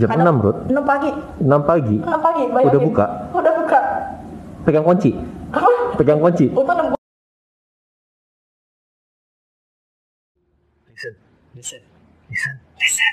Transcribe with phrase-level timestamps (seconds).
[0.00, 0.58] Jam 6, Ruth.
[0.66, 1.96] 6 pagi 6 pagi.
[1.98, 3.06] 6 pagi bayangin Udah buka?
[3.30, 3.80] udah buka
[4.60, 5.10] Pegang kunci.
[5.50, 6.46] apa Pegang kunci.
[6.48, 6.96] untung enam
[10.86, 11.14] Listen,
[11.54, 11.80] listen,
[12.28, 13.12] listen, listen.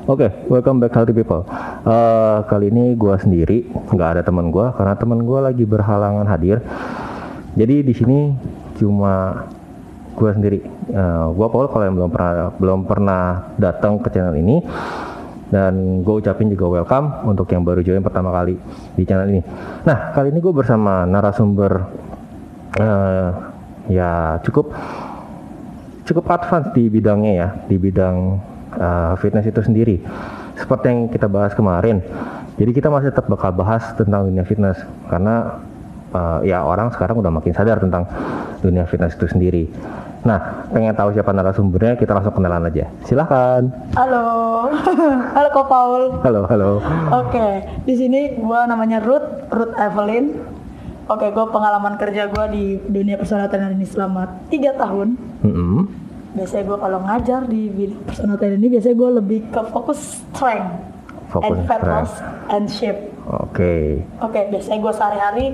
[0.00, 1.44] Oke, welcome back healthy people.
[1.84, 6.64] Eh, kali ini gua sendiri, nggak ada teman gua karena teman gua lagi berhalangan hadir.
[7.52, 8.18] Jadi di sini
[8.74, 9.44] cuma
[10.18, 10.58] gua sendiri.
[10.90, 13.22] Eh, gua Paul kalau yang belum pernah belum pernah
[13.54, 14.58] datang ke channel ini
[15.48, 18.60] dan gue ucapin juga welcome untuk yang baru join pertama kali
[18.98, 19.40] di channel ini.
[19.88, 21.88] Nah kali ini gue bersama narasumber
[22.76, 23.28] eh,
[23.88, 24.76] ya cukup
[26.08, 28.16] cukup advance di bidangnya ya, di bidang
[28.80, 30.00] uh, fitness itu sendiri.
[30.56, 32.00] Seperti yang kita bahas kemarin.
[32.56, 35.62] Jadi kita masih tetap bakal bahas tentang dunia fitness karena
[36.10, 38.08] uh, ya orang sekarang udah makin sadar tentang
[38.64, 39.68] dunia fitness itu sendiri.
[40.26, 42.90] Nah, pengen tahu siapa narasumbernya, kita langsung kenalan aja.
[43.06, 43.70] Silahkan.
[43.94, 44.26] halo
[45.36, 46.82] halo kok Paul Halo, halo.
[47.14, 50.34] Oke, di sini gua namanya Ruth, Ruth Evelyn.
[51.08, 55.16] Oke, gue pengalaman kerja gua di dunia personal trainer ini selama tiga tahun.
[55.40, 55.88] Mm-mm.
[56.36, 60.68] Biasanya gue kalau ngajar di bidang personal trainer ini, biasanya gue lebih ke fokus strength
[61.32, 62.12] Fokus and fat loss
[62.52, 63.00] and shape.
[63.28, 64.04] Oke.
[64.20, 65.46] Oke, biasanya gue sehari-hari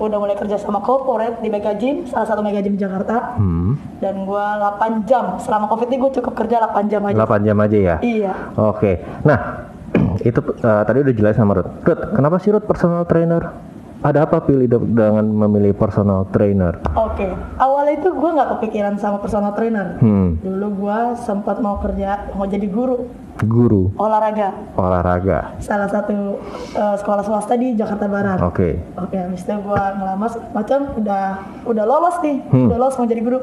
[0.00, 3.36] udah mulai kerja sama corporate di Mega Gym, salah satu Mega Gym Jakarta.
[3.36, 3.76] Hmm.
[4.00, 7.16] Dan gue 8 jam, selama covid ini gue cukup kerja 8 jam aja.
[7.20, 7.96] 8 jam aja ya.
[8.00, 8.32] Iya.
[8.56, 9.04] Oke.
[9.28, 9.68] Nah,
[10.28, 11.70] itu uh, tadi udah jelas sama Ruth.
[11.84, 13.52] Ruth, kenapa sih Ruth personal trainer?
[14.00, 16.80] Ada apa pilih de- dengan memilih personal trainer?
[16.90, 20.00] Oke, awalnya itu gue nggak kepikiran sama personal trainer.
[20.00, 25.56] Hmm, Dulu gue sempat mau kerja, mau jadi guru guru olahraga, olahraga.
[25.58, 26.36] salah satu
[26.70, 28.36] eh, sekolah swasta di Jakarta Barat.
[28.38, 28.80] Oke.
[28.94, 31.24] Oke, habis itu gue ngelamar macam udah
[31.64, 32.68] udah lolos nih, Hmm.
[32.68, 33.40] udah lolos mau jadi guru.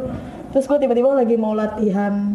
[0.48, 2.34] Terus gue tiba-tiba lagi mau latihan.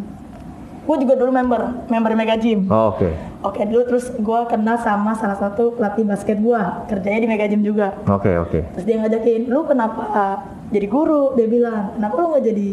[0.83, 2.66] Gue juga dulu member, member Mega Gym.
[2.66, 3.11] Oh, Oke.
[3.42, 7.62] Oke, dulu terus gue kenal sama salah satu pelatih basket gue, kerjanya di Mega Gym
[7.62, 7.94] juga.
[8.06, 8.59] Oke, oke.
[8.75, 10.37] Terus dia ngajakin, lu kenapa uh,
[10.70, 11.34] jadi guru?
[11.34, 12.69] Dia bilang, kenapa lu nggak jadi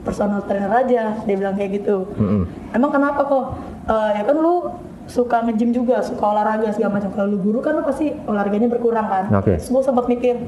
[0.00, 1.20] personal trainer aja?
[1.22, 2.08] Dia bilang kayak gitu.
[2.16, 2.42] Mm-mm.
[2.72, 3.44] Emang kenapa kok?
[3.84, 4.54] "Eh, ya kan lu
[5.04, 7.12] suka nge-gym juga, suka olahraga segala macam.
[7.12, 9.24] Kalau lu guru kan lu pasti olahraganya berkurang kan?
[9.30, 9.60] Oke.
[9.60, 10.40] Terus gue sempat mikir,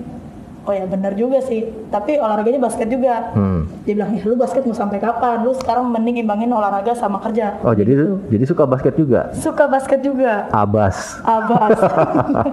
[0.66, 1.62] oh ya benar juga sih.
[1.88, 3.31] Tapi olahraganya basket juga.
[3.32, 3.71] Hmm.
[3.87, 5.41] Dia bilang, ya lu basket mau sampai kapan?
[5.41, 7.56] Lu sekarang mending imbangin olahraga sama kerja.
[7.62, 8.19] Oh, jadi Gitu.
[8.28, 9.31] jadi suka basket juga?
[9.32, 10.50] Suka basket juga.
[10.50, 11.16] Abas.
[11.22, 11.78] Abas.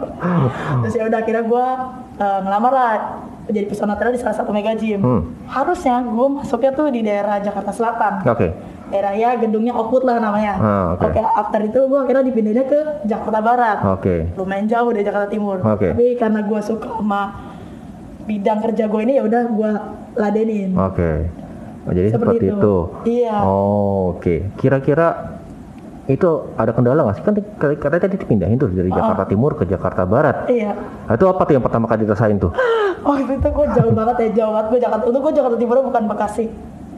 [0.85, 1.65] Terus ya udah akhirnya gue
[2.21, 2.91] ngelamar lah
[3.43, 5.03] jadi personal trainer di salah satu mega gym.
[5.03, 5.21] Hmm.
[5.45, 8.23] Harusnya gue masuknya tuh di daerah Jakarta Selatan.
[8.23, 8.55] Oke.
[8.87, 10.53] Daerah ya gedungnya Oakwood lah namanya.
[10.55, 11.17] Ah, oke.
[11.17, 13.77] after itu gue akhirnya dipindahnya ke Jakarta Barat.
[13.89, 14.31] Oke.
[14.37, 15.59] Lumayan jauh dari Jakarta Timur.
[15.59, 15.91] Oke.
[15.91, 17.21] Tapi karena gue suka sama
[18.23, 19.71] bidang kerja gue ini ya udah gue
[20.15, 20.71] ladenin.
[20.75, 21.11] Oke.
[21.83, 22.55] Oh, jadi Seperti seperti, itu.
[22.55, 22.75] itu.
[23.19, 23.35] Iya.
[23.43, 24.35] Oh, oke.
[24.55, 25.07] Kira-kira
[26.03, 27.23] itu ada kendala nggak sih?
[27.23, 27.33] Kan
[27.79, 30.47] katanya tadi dipindahin tuh dari Jakarta Timur ke Jakarta Barat.
[30.47, 30.71] Iya.
[30.75, 32.51] Nah, itu apa tuh yang pertama kali dirasain tuh?
[33.03, 35.03] Oh itu gue jauh banget ya jauh banget gue Jakarta.
[35.11, 36.47] Untuk gue Jakarta Timur bukan Bekasi.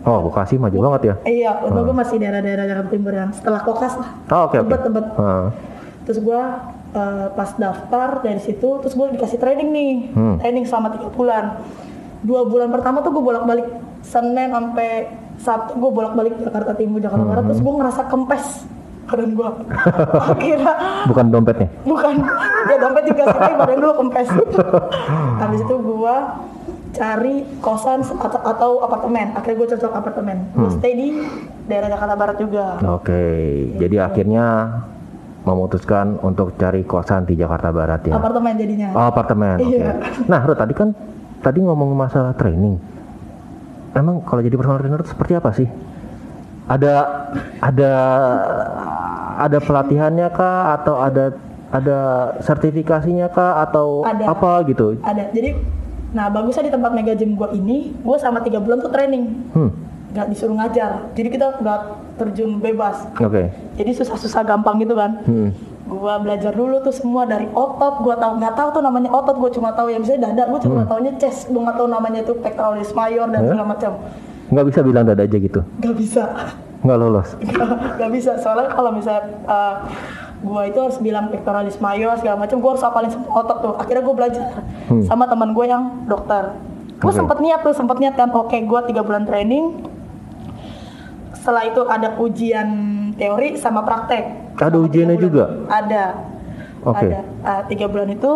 [0.06, 1.14] Oh, Bekasi maju banget ya.
[1.26, 4.10] Iya, untuk gue masih daerah-daerah Jakarta Timur yang setelah kokas lah.
[4.30, 4.70] Oh, oke oke.
[4.70, 5.06] Tebet-tebet.
[5.18, 5.50] Ah,
[6.06, 6.42] Terus gue
[6.96, 10.36] eh, pas daftar dari situ, terus gue dikasih training nih, Hmm.
[10.40, 11.60] training selama tiga bulan.
[12.22, 13.68] Dua bulan pertama tuh gue bolak-balik
[14.02, 17.50] Senin sampai Sabtu gue bolak-balik Jakarta Timur, Jakarta Barat, Hmm.
[17.50, 18.46] terus gue ngerasa kempes
[19.06, 19.50] badan gue.
[20.26, 20.74] Akhirnya
[21.12, 21.68] Bukan dompetnya.
[21.84, 22.16] bukan
[22.66, 24.28] ya dompet juga sih, badan dulu kempes.
[25.42, 26.16] Habis itu gue
[26.92, 29.36] cari kosan atau, atau apartemen.
[29.36, 30.38] Akhirnya gue cocok apartemen.
[30.52, 30.76] Gue Hmm.
[30.80, 31.08] stay di
[31.66, 32.80] daerah Jakarta Barat juga.
[32.88, 33.22] Oke.
[33.76, 34.46] Jadi akhirnya
[35.46, 38.18] memutuskan untuk cari kosan di Jakarta Barat ya.
[38.18, 38.88] Apartemen jadinya.
[38.92, 39.56] Oh, apartemen.
[39.62, 39.78] Oke.
[39.78, 39.94] Iya.
[40.26, 40.90] Nah, Ruth, tadi kan
[41.40, 42.82] tadi ngomong masalah training.
[43.94, 45.70] Emang kalau jadi personal trainer itu seperti apa sih?
[46.66, 46.94] Ada
[47.62, 47.94] ada
[49.38, 51.38] ada pelatihannya kah atau ada
[51.70, 52.00] ada
[52.42, 54.32] sertifikasinya kah atau Ada.
[54.32, 54.98] apa gitu?
[55.00, 55.30] Ada.
[55.30, 55.54] Jadi,
[56.10, 59.70] nah bagusnya di tempat mega gym gue ini, gue sama tiga bulan tuh training, Hmm.
[60.16, 61.12] Nggak disuruh ngajar.
[61.12, 61.80] Jadi kita nggak
[62.16, 63.04] terjun bebas.
[63.14, 63.52] Oke.
[63.76, 65.20] Jadi susah-susah gampang gitu kan.
[65.22, 65.52] Hmm.
[65.86, 68.00] Gua belajar dulu tuh semua dari otot.
[68.00, 69.36] Gua tahu nggak tahu tuh namanya otot.
[69.36, 70.48] Gue cuma tahu yang misalnya dada.
[70.48, 71.46] Gue cuma taunya chest.
[71.46, 73.50] Gue nggak tahu namanya itu pectoralis major dan Hmm.
[73.52, 73.92] segala macam.
[74.48, 75.60] Nggak bisa bilang dada aja gitu.
[75.78, 76.24] Gak bisa.
[76.82, 77.30] Nggak lolos.
[78.00, 78.32] gak bisa.
[78.40, 79.76] Soalnya kalau misalnya uh,
[80.40, 82.58] gua itu harus bilang pectoralis major segala macam.
[82.58, 83.74] Gue harus hafalin semua otot tuh.
[83.76, 84.44] Akhirnya gue belajar
[84.86, 85.04] Hmm.
[85.04, 86.56] sama teman gue yang dokter.
[86.96, 87.18] Gue Oke.
[87.18, 88.32] sempet niat tuh, sempet niat kan.
[88.32, 89.85] Oke, gue tiga bulan training.
[91.46, 92.68] Setelah itu ada ujian
[93.14, 94.58] teori sama praktek.
[94.58, 95.46] Ada Selama ujiannya juga?
[95.70, 96.06] Ada.
[96.82, 97.06] Oke.
[97.06, 97.20] Ada.
[97.46, 98.34] Ah, tiga bulan itu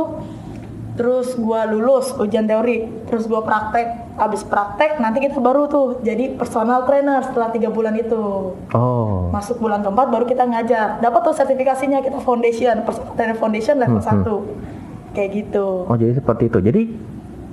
[0.93, 6.35] terus gua lulus ujian teori terus gua praktek abis praktek nanti kita baru tuh jadi
[6.35, 9.31] personal trainer setelah tiga bulan itu Oh.
[9.31, 14.03] masuk bulan keempat baru kita ngajar dapat tuh sertifikasinya kita foundation personal trainer foundation level
[14.03, 16.59] Hmm, 1 kayak gitu Oh jadi seperti itu.
[16.59, 16.81] Jadi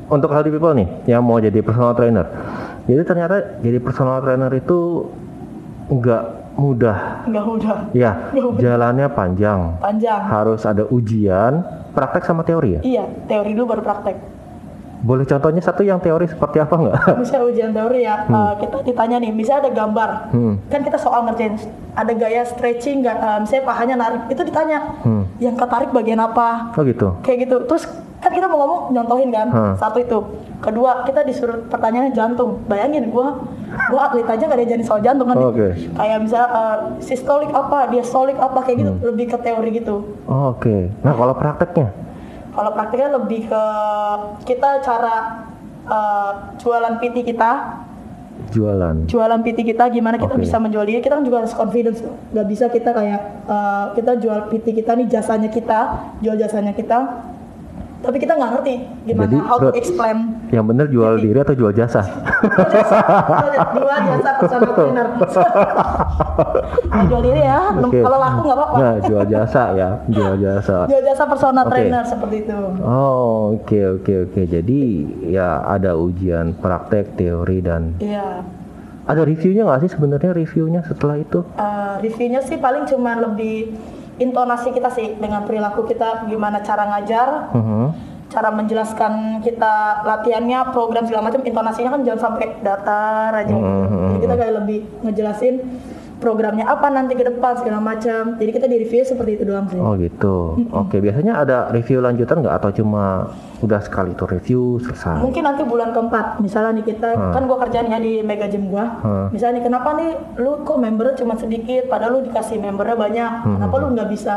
[0.07, 2.27] untuk healthy people nih yang mau jadi personal trainer,
[2.85, 5.07] jadi ternyata jadi personal trainer itu
[5.87, 6.23] nggak
[6.57, 6.99] mudah.
[7.25, 9.77] nggak mudah Ya, jalannya panjang.
[9.79, 11.63] panjang Harus ada ujian,
[11.93, 12.81] praktek sama teori ya.
[12.83, 14.17] iya teori dulu baru praktek
[14.99, 16.97] Boleh contohnya satu yang teori seperti apa nggak?
[17.21, 20.55] misalnya ujian teori ya eh, kita ditanya nih misalnya ada gambar Hmm.
[20.67, 21.57] kan kita soal ngerjain
[21.93, 25.25] ada gaya stretching nggak eh, misalnya pahanya narik itu ditanya Hmm.
[25.37, 27.13] yang ketarik bagian apa Oh gitu.
[27.21, 27.85] kayak gitu terus
[28.17, 29.75] kan kita mau ngomong nyontohin kan Hmm.
[29.75, 30.19] satu itu
[30.59, 33.37] kedua kita disuruh pertanyaannya jantung bayangin gua
[33.87, 35.77] gua atlet aja nggak diajarin soal jantung kan Oke.
[35.93, 40.91] kayak misalnya eh, sistolik apa diastolik apa kayak gitu lebih ke teori gitu Oh, Oke.
[40.99, 41.93] Nah kalau prakteknya,
[42.57, 43.63] kalau praktiknya lebih ke
[44.49, 45.17] kita cara
[45.85, 47.85] eh, jualan PT kita.
[48.47, 49.11] Jualan.
[49.11, 50.45] jualan PT kita gimana kita Oke.
[50.45, 51.99] bisa menjual diri kita kan juga harus confidence
[52.31, 55.79] nggak bisa kita kayak eh, kita jual PT kita nih jasanya kita
[56.25, 57.27] jual jasanya kita.
[57.97, 58.75] Tapi kita nggak ngerti
[59.09, 62.05] gimana Jadi, how to explain Yang bener jual diri atau jual jasa?
[63.75, 64.31] jual jasa.
[64.37, 65.09] Personal trainer
[66.87, 67.99] Nah, jual diri ya Oke.
[67.99, 70.79] kalau laku nggak apa-apa Nah, jual jasa ya, jual jasa.
[70.87, 71.73] jual jasa personal Oke.
[71.73, 74.41] trainer seperti itu Oh, oke oke oke.
[74.45, 74.81] Jadi
[75.27, 78.45] ya ada ujian praktek, teori dan iya
[79.03, 81.47] ada reviewnya nggak sih sebenarnya reviewnya setelah itu?
[81.55, 83.71] Eh, reviewnya sih paling cuma lebih
[84.17, 87.87] intonasi kita sih dengan perilaku kita gimana cara ngajar Mhm.
[88.27, 94.19] cara menjelaskan kita latihannya program segala macam intonasinya kan jangan sampai datar aja Hmm, jadi
[94.21, 95.55] kita kayak lebih ngejelasin
[96.17, 98.41] programnya apa nanti ke depan segala macam.
[98.41, 99.81] Jadi kita di review seperti itu doang sih.
[99.81, 100.57] Oh gitu.
[100.73, 102.57] Oke, biasanya ada review lanjutan nggak?
[102.57, 105.17] Atau cuma udah sekali tuh review selesai?
[105.21, 106.41] mungkin nanti bulan keempat.
[106.45, 109.01] Misalnya nih kita kan gua kerjaan ya di mega gym gua.
[109.01, 109.27] Hmm.
[109.33, 110.11] misalnya nih kenapa nih
[110.41, 113.33] lu kok membernya cuma sedikit padahal lu dikasih membernya banyak?
[113.45, 114.35] Kenapa lu nggak bisa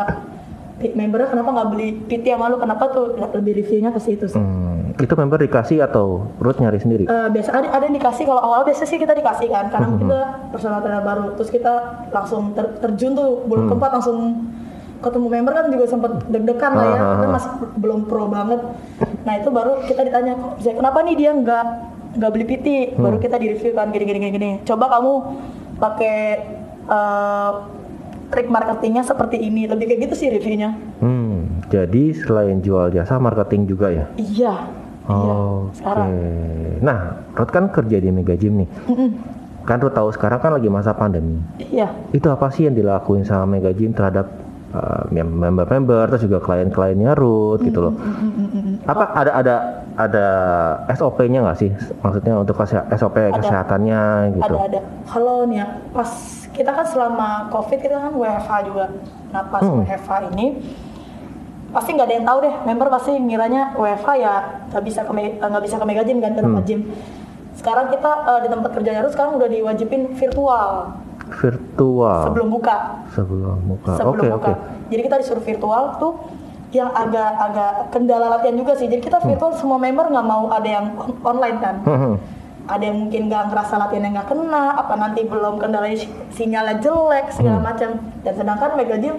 [0.79, 2.57] membernya kenapa nggak beli PT sama lu?
[2.59, 4.39] Kenapa tuh lebih reviewnya ke situ sih?
[4.39, 7.03] Hmm, itu member dikasih atau Ruth nyari sendiri?
[7.07, 8.23] Eh, biasa ada ada yang dikasih.
[8.27, 9.71] Kalau awal biasa sih kita dikasih kan.
[9.71, 10.19] Karena kita
[10.51, 13.43] personal trainer baru terus kita langsung ter- terjun tuh.
[13.47, 14.17] Bulan keempat langsung
[14.99, 16.99] ketemu member kan juga sempat deg-degan lah ya.
[16.99, 17.31] Ah, ah, kita ah.
[17.31, 18.59] masih belum pro banget.
[19.23, 21.65] Nah itu baru kita ditanya kok kenapa nih dia nggak
[22.19, 22.67] nggak beli PT
[22.97, 24.51] baru kita di review kan gini gini gini gini.
[24.67, 25.13] Coba kamu
[25.79, 26.17] pakai
[26.91, 27.51] eh,
[28.29, 29.63] trik marketingnya seperti ini.
[29.65, 30.75] Lebih kayak gitu sih reviewnya.
[30.99, 34.05] Hmm, jadi selain jual jasa marketing juga ya?
[34.19, 34.78] iya
[35.09, 35.75] iya Oke.
[35.75, 36.07] sekarang
[36.79, 36.99] Nah,
[37.33, 38.69] Ruth kan kerja di Mega Gym nih.
[38.87, 39.09] Mm-mm.
[39.61, 41.35] Kan Ruth tahu sekarang kan lagi masa pandemi.
[41.59, 44.31] iya Itu apa sih yang dilakuin sama Mega Gym terhadap
[44.71, 47.93] uh, mem- member-member terus juga klien-kliennya Ruth gitu loh.
[48.85, 49.55] Apa ada ada
[49.93, 50.25] ada
[50.89, 51.71] SOP-nya nggak sih?
[51.99, 52.55] Maksudnya untuk
[52.89, 54.01] SOP kesehatannya
[54.33, 54.47] gitu.
[54.47, 56.09] ada ada kalau nih ya pas
[56.49, 58.85] kita kan selama covid kita kan WFH juga
[59.29, 59.83] nah pas Hmm.
[59.83, 60.45] WFH ini
[61.69, 62.53] pasti nggak ada yang tahu deh.
[62.63, 64.33] Member pasti ngiranya WFH ya
[64.67, 66.69] nggak bisa ke nggak bisa ke Mega Gym kan ke tempat Hmm.
[66.69, 66.81] gym.
[67.51, 70.95] Sekarang kita eh, di tempat kerja Yarus sekarang udah diwajibin virtual.
[71.29, 72.19] Virtual.
[72.25, 72.77] Sebelum buka.
[73.09, 73.91] Sebelum buka.
[73.93, 74.49] sebelum Oke buka.
[74.49, 74.53] oke.
[74.89, 76.13] jadi kita disuruh virtual tuh
[76.69, 78.85] yang agak agak kendala latihan juga sih.
[78.85, 81.75] Jadi kita virtual semua member nggak mau ada yang on- online kan.
[81.81, 82.15] Hmm,
[82.65, 86.77] ada yang mungkin nggak ngerasa latihan yang nggak kena apa nanti belum kendalanya si- sinyalnya
[86.79, 87.89] jelek segala macam.
[88.19, 89.17] Dan sedangkan Mega Gym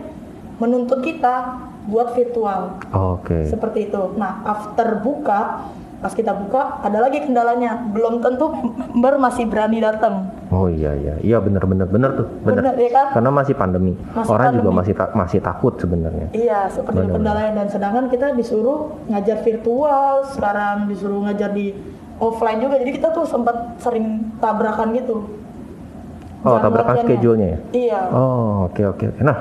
[0.56, 3.46] menuntut kita buat virtual Oke.
[3.46, 5.64] seperti itu nah after buka
[5.96, 11.14] pas kita buka ada lagi kendalanya belum tentu member masih berani datang Oh iya iya
[11.20, 12.72] iya benar benar benar tuh benar.
[12.72, 13.92] benar ya kan Karena masih pandemi.
[14.10, 14.78] Masih Orang juga pandemi.
[14.80, 16.26] masih ta- masih takut sebenarnya.
[16.32, 17.14] Iya, seperti itu Benar.
[17.14, 21.70] kendalanya dan sedangkan kita disuruh ngajar virtual, sekarang disuruh ngajar di
[22.18, 22.82] offline juga.
[22.82, 24.06] Jadi kita tuh sempat sering
[24.42, 25.22] tabrakan gitu.
[26.42, 27.58] Oh, tabrakan schedule-nya ya?
[27.70, 28.00] Iya.
[28.10, 29.04] Oh oke oke.
[29.06, 29.22] oke.
[29.22, 29.36] Nah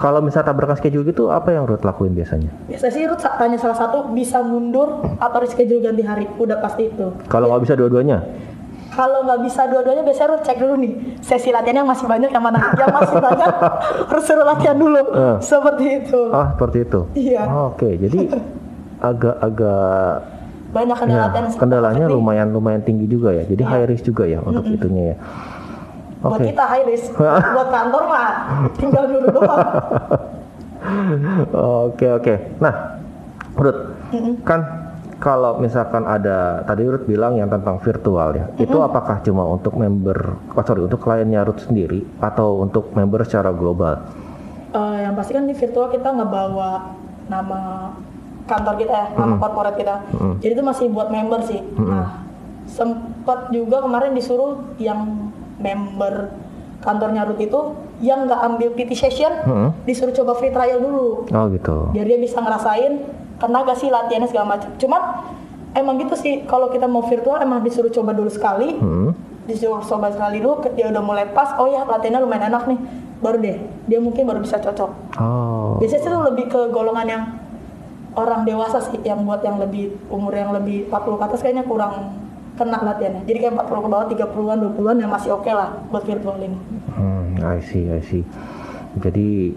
[0.00, 2.48] kalau misalnya tabrakan schedule gitu apa yang Ruth lakuin biasanya?
[2.72, 6.24] Biasanya sih Ruth tanya salah satu bisa mundur atau reschedule ganti hari.
[6.40, 7.12] Udah pasti itu.
[7.28, 8.24] Kalau nggak bisa dua-duanya?
[8.96, 12.40] Kalau nggak bisa dua-duanya biasanya Ruth cek dulu nih sesi latihan yang masih banyak yang
[12.40, 13.52] mana yang masih banyak
[14.10, 15.04] harus suruh latihan dulu.
[15.04, 15.36] Eh.
[15.44, 16.20] Seperti itu.
[16.32, 17.00] Ah seperti itu.
[17.12, 17.42] Iya.
[17.44, 18.18] Oh, Oke jadi
[19.12, 20.40] agak-agak
[20.70, 23.42] Banyak kendala ya, kendalanya lumayan lumayan tinggi juga ya.
[23.42, 25.16] Jadi high risk juga ya untuk itunya ya.
[26.20, 26.52] Buat Oke.
[26.52, 27.16] kita high risk.
[27.16, 28.28] Buat kantor mah
[28.76, 29.68] tinggal dulu doang.
[31.92, 32.56] Oke oke.
[32.56, 32.96] Nah,
[33.52, 33.80] Ruth,
[34.48, 34.60] kan
[35.20, 40.40] kalau misalkan ada tadi Ruth bilang yang tentang virtual ya, itu apakah cuma untuk member,
[40.56, 44.00] oh sorry untuk kliennya Ruth sendiri atau untuk member secara global?
[44.72, 46.96] Eh, yang pasti kan di virtual kita ngebawa
[47.28, 47.92] nama
[48.48, 49.94] kantor kita ya, nama korporat kita.
[50.16, 50.34] Mm-mm.
[50.40, 51.60] Jadi itu masih buat member sih.
[51.76, 52.24] Nah,
[52.64, 56.32] sempat juga kemarin disuruh yang member
[56.80, 57.60] kantornya Ruth itu
[58.00, 59.76] yang nggak ambil PT session, Mm-mm.
[59.84, 61.92] disuruh coba free trial dulu Oh gitu.
[61.92, 63.04] biar dia bisa ngerasain
[63.36, 64.72] tenaga sih latihannya segala macam.
[64.74, 65.00] Cuman
[65.72, 69.12] emang gitu sih kalau kita mau virtual emang disuruh coba dulu sekali, Hmm.
[69.44, 72.78] disuruh coba sekali dulu dia udah mulai pas, oh ya latihannya lumayan enak nih,
[73.20, 74.90] baru deh dia mungkin baru bisa cocok.
[75.20, 75.76] Oh.
[75.76, 77.22] Biasanya itu lebih ke golongan yang
[78.16, 82.16] orang dewasa sih yang buat yang lebih umur yang lebih 40 ke atas kayaknya kurang
[82.60, 83.24] kena latihannya.
[83.24, 86.58] Jadi kayak 40 ke bawah 30-an 20-an yang masih oke lah buat virtual ini.
[86.92, 88.20] Hmm, I see, I see.
[89.00, 89.56] Jadi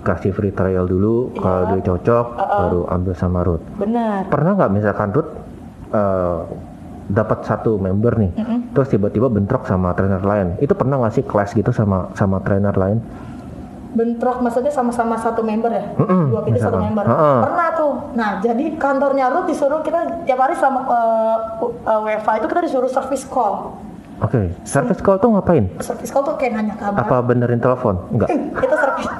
[0.00, 1.40] kasih free trial dulu, Iya.
[1.44, 2.58] kalau dia cocok Uh-uh.
[2.64, 3.64] baru ambil sama Ruth.
[3.76, 4.32] Benar.
[4.32, 5.30] Pernah nggak misalkan Ruth
[5.92, 6.40] eh,
[7.10, 8.58] dapat satu member nih, Mm-mm.
[8.72, 10.56] terus tiba-tiba bentrok sama trainer lain?
[10.56, 13.02] Itu pernah nggak sih clash gitu sama sama trainer lain?
[13.90, 17.42] Bentrok maksudnya sama-sama satu member ya Mm-mm, dua PT satu member Ha-ha.
[17.42, 21.36] pernah tuh nah jadi kantornya Ruth disuruh kita tiap hari selama uh,
[21.82, 23.74] uh, WFA itu kita disuruh service call
[24.20, 25.64] Oke, service call tuh ngapain?
[25.78, 27.94] service call tuh kayak nanya kabar Apa benerin telepon?
[28.10, 28.28] Enggak.
[28.54, 29.08] itu service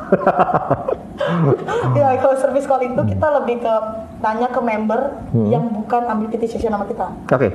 [1.94, 3.72] ya kalau service call itu kita lebih ke
[4.20, 5.00] nanya ke member
[5.30, 5.46] Hmm.
[5.46, 7.48] yang bukan ambil PT session sama kita Oke.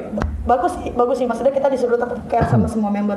[0.43, 3.15] bagus sih bagus sih maksudnya kita disuruh tetap care sama semua member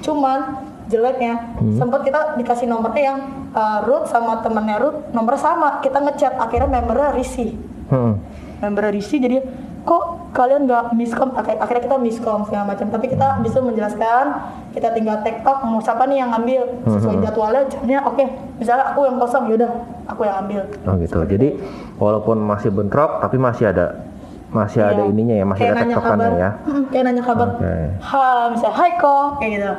[0.00, 1.78] cuman jeleknya Hmm.
[1.78, 3.18] sempat kita dikasih nomornya yang
[3.50, 7.54] uh, root sama temennya root nomor sama kita ngechat akhirnya membernya risih
[7.86, 8.18] Hmm.
[8.58, 9.38] membernya risih jadi
[9.80, 14.24] kok kalian nggak miskom Akhir- akhirnya kita miskom segala macam tapi kita bisa menjelaskan
[14.70, 17.24] kita tinggal tiktok mau siapa nih yang ambil sesuai Hmm.
[17.24, 18.24] jadwalnya jamnya oke
[18.56, 19.72] misalnya aku yang kosong yaudah
[20.04, 21.18] aku yang ambil Oh gitu.
[21.24, 21.48] Jadi
[21.96, 24.04] walaupun masih bentrok, tapi masih ada
[24.50, 25.08] masih ada Iya.
[25.08, 26.50] ininya ya, masih Kayak ada tektokannya ya.
[26.90, 27.48] Kayak nanya kabar.
[27.52, 27.74] Oke.
[28.02, 29.72] Ha, misalnya, hai kok, kayak gitu.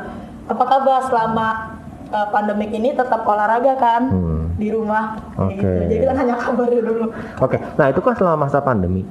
[0.45, 1.47] Apa kabar selama
[2.09, 4.45] uh, pandemik ini tetap olahraga kan Hmm.
[4.55, 5.17] di rumah?
[5.35, 5.55] Oke.
[5.55, 5.67] gitu.
[5.85, 7.05] Jadi kita nanya kabar dulu.
[7.39, 9.03] Oke, nah itu kan selama masa pandemi.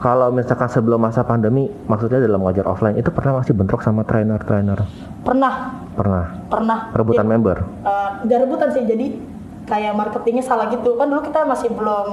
[0.00, 4.80] Kalau misalkan sebelum masa pandemi, maksudnya dalam ngajar offline, itu pernah masih bentrok sama trainer-trainer?
[5.20, 6.24] Pernah, Pernah.
[6.48, 6.78] pernah.
[6.90, 7.60] Rebutan member?
[7.84, 9.12] Uh, nggak rebutan sih, jadi
[9.68, 10.96] kayak marketingnya salah gitu.
[10.96, 12.08] Kan dulu kita masih belum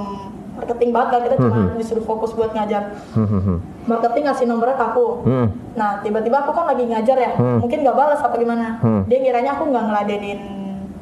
[0.57, 2.97] marketing banget kan, kita cuma disuruh fokus buat ngajar.
[3.13, 3.57] Hmm, hmm, hmm.
[3.85, 5.05] Marketing ngasih nomornya ke aku.
[5.23, 5.47] Hmm.
[5.77, 7.61] Nah, tiba-tiba aku kan lagi ngajar ya, Hmm.
[7.61, 8.81] mungkin nggak balas apa gimana.
[8.81, 9.05] Hmm.
[9.05, 10.41] Dia ngiranya aku nggak ngeladenin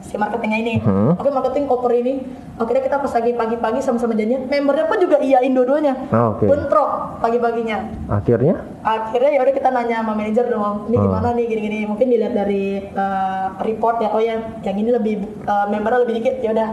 [0.05, 0.73] si marketingnya ini.
[0.85, 1.17] Hmm.
[1.17, 2.21] Oke, marketing oper ini.
[2.55, 5.97] Akhirnya kita pas lagi pagi-pagi sama-sama janjian, membernya pun juga iyain dua-duanya.
[6.13, 6.45] Oh, oke.
[6.45, 7.89] Bentrok pagi-paginya.
[8.07, 8.63] Akhirnya?
[8.85, 11.05] Akhirnya ya udah kita nanya sama manajer dong, ini Hmm.
[11.09, 11.79] gimana nih gini-gini.
[11.89, 15.15] Mungkin dilihat dari uh, report ya, oh ya yang ini lebih
[15.49, 16.69] uh, membernya lebih dikit, ya udah.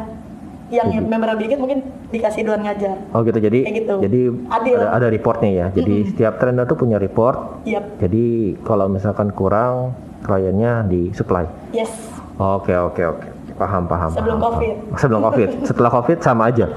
[0.73, 2.97] Yang membernya lebih dikit mungkin dikasih duluan ngajar.
[3.13, 3.95] Oh gitu, jadi Kayak gitu.
[4.01, 4.77] jadi Adil.
[4.81, 5.67] ada, ada reportnya ya.
[5.69, 7.63] Jadi setiap trainer tuh punya report.
[7.69, 11.47] Yap, Jadi kalau misalkan kurang, kliennya disupply.
[11.71, 11.93] yes.
[12.41, 14.11] Oke oke oke, paham paham.
[14.11, 14.75] Sebelum paham, COVID.
[14.89, 14.99] paham.
[14.99, 16.67] Sebelum covid, setelah covid sama aja.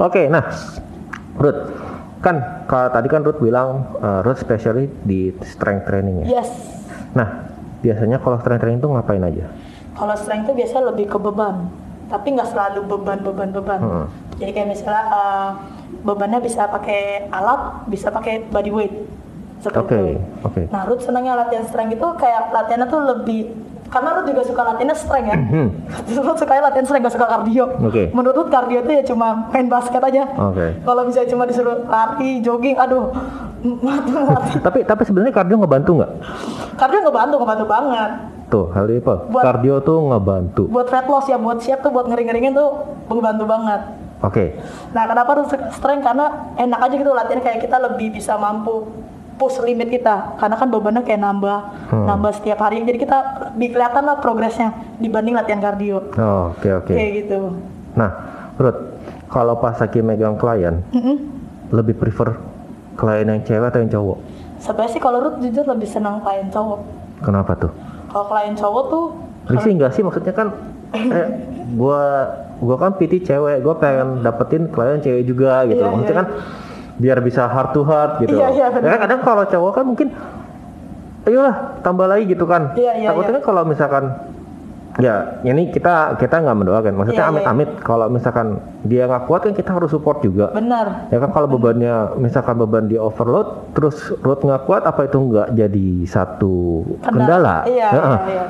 [0.00, 0.44] oke, nah,
[1.36, 1.60] Ruth,
[2.20, 6.40] kan kalau tadi kan Ruth bilang uh, Ruth specialist di strength training ya.
[6.40, 6.48] Yes.
[7.12, 7.46] Nah,
[7.80, 9.46] biasanya kalau strength training itu ngapain aja?
[9.96, 11.72] Kalau strength itu biasanya lebih ke beban,
[12.12, 13.80] tapi nggak selalu beban beban beban.
[13.80, 14.06] Hmm.
[14.36, 15.48] Jadi kayak misalnya uh,
[16.04, 18.94] bebannya bisa pakai alat, bisa pakai body weight.
[19.56, 20.20] Seperti Oke, itu.
[20.44, 20.62] oke.
[20.68, 23.40] Nah, Ruth senangnya latihan strength itu kayak latihannya tuh lebih
[23.88, 25.36] karena Ruth juga suka latihannya strength ya.
[25.40, 25.68] Hmm.
[26.28, 27.64] Ruth suka latihan strength, gak suka kardio.
[27.80, 28.12] Oke.
[28.12, 30.28] Menurut Ruth kardio itu ya cuma main basket aja.
[30.36, 30.66] Oke.
[30.84, 33.08] Kalau misalnya cuma disuruh lari, jogging, aduh.
[34.66, 36.12] Tapi tapi sebenarnya kardio ngebantu nggak?
[36.76, 38.10] Kardio ngebantu, ngebantu banget.
[38.46, 39.02] Tuh, hal ini?
[39.02, 40.62] Buat- Kardio tuh ngebantu.
[40.66, 42.68] Buat fat loss ya, buat siap tuh, buat ngering-ngeringin tuh
[43.08, 43.80] membantu banget.
[44.18, 44.56] Oke.
[44.90, 46.02] Nah, kenapa harus strength?
[46.02, 48.86] Karena enak aja gitu latihan kayak kita lebih bisa mampu
[49.36, 50.38] push limit kita.
[50.38, 51.58] Karena kan bebannya kayak nambah,
[51.90, 52.06] Hmm.
[52.06, 52.80] nambah setiap hari.
[52.80, 53.18] Jadi kita
[53.52, 56.00] lebih kelihatan lah progresnya dibanding latihan kardio.
[56.14, 56.94] Oh, Oke oke.
[56.94, 57.60] Kayak gitu.
[57.92, 58.10] Nah,
[58.56, 58.80] Ruth,
[59.26, 61.16] kalau pas lagi megang klien, Mm-mm.
[61.68, 62.40] lebih prefer
[62.94, 64.18] klien yang cewek atau yang cowok?
[64.56, 66.80] Sebenarnya sih kalau Ruth jujur lebih senang klien cowok.
[67.20, 67.72] Kenapa tuh?
[68.16, 69.04] Kalau klien cowok tuh
[69.52, 70.48] Risih nggak sih maksudnya kan?
[70.96, 71.28] Eh,
[71.76, 72.32] gua
[72.64, 75.84] gua kan PT cewek, gua pengen dapetin klien cewek juga gitu.
[75.84, 76.20] Iya, maksudnya iya.
[76.24, 76.28] kan
[76.96, 78.40] biar bisa heart to heart gitu.
[78.40, 78.66] Iya, iya.
[78.72, 80.08] Ya kan kadang kalau cowok kan mungkin,
[81.28, 82.72] ayolah tambah lagi gitu kan.
[82.72, 83.36] Iya, iya, Takutnya iya.
[83.36, 84.04] kan kalau misalkan
[84.96, 86.92] Ya, ini kita kita nggak mendoakan.
[86.96, 87.36] Maksudnya Iya, iya.
[87.36, 90.48] amit-amit kalau misalkan dia nggak kuat kan kita harus support juga.
[90.56, 91.08] benar.
[91.12, 95.52] Ya kan kalau bebannya misalkan beban di overload terus road nggak kuat apa itu nggak
[95.52, 97.68] jadi satu kendala?
[97.68, 98.16] Iya, Heeh.
[98.16, 98.44] iya, iya.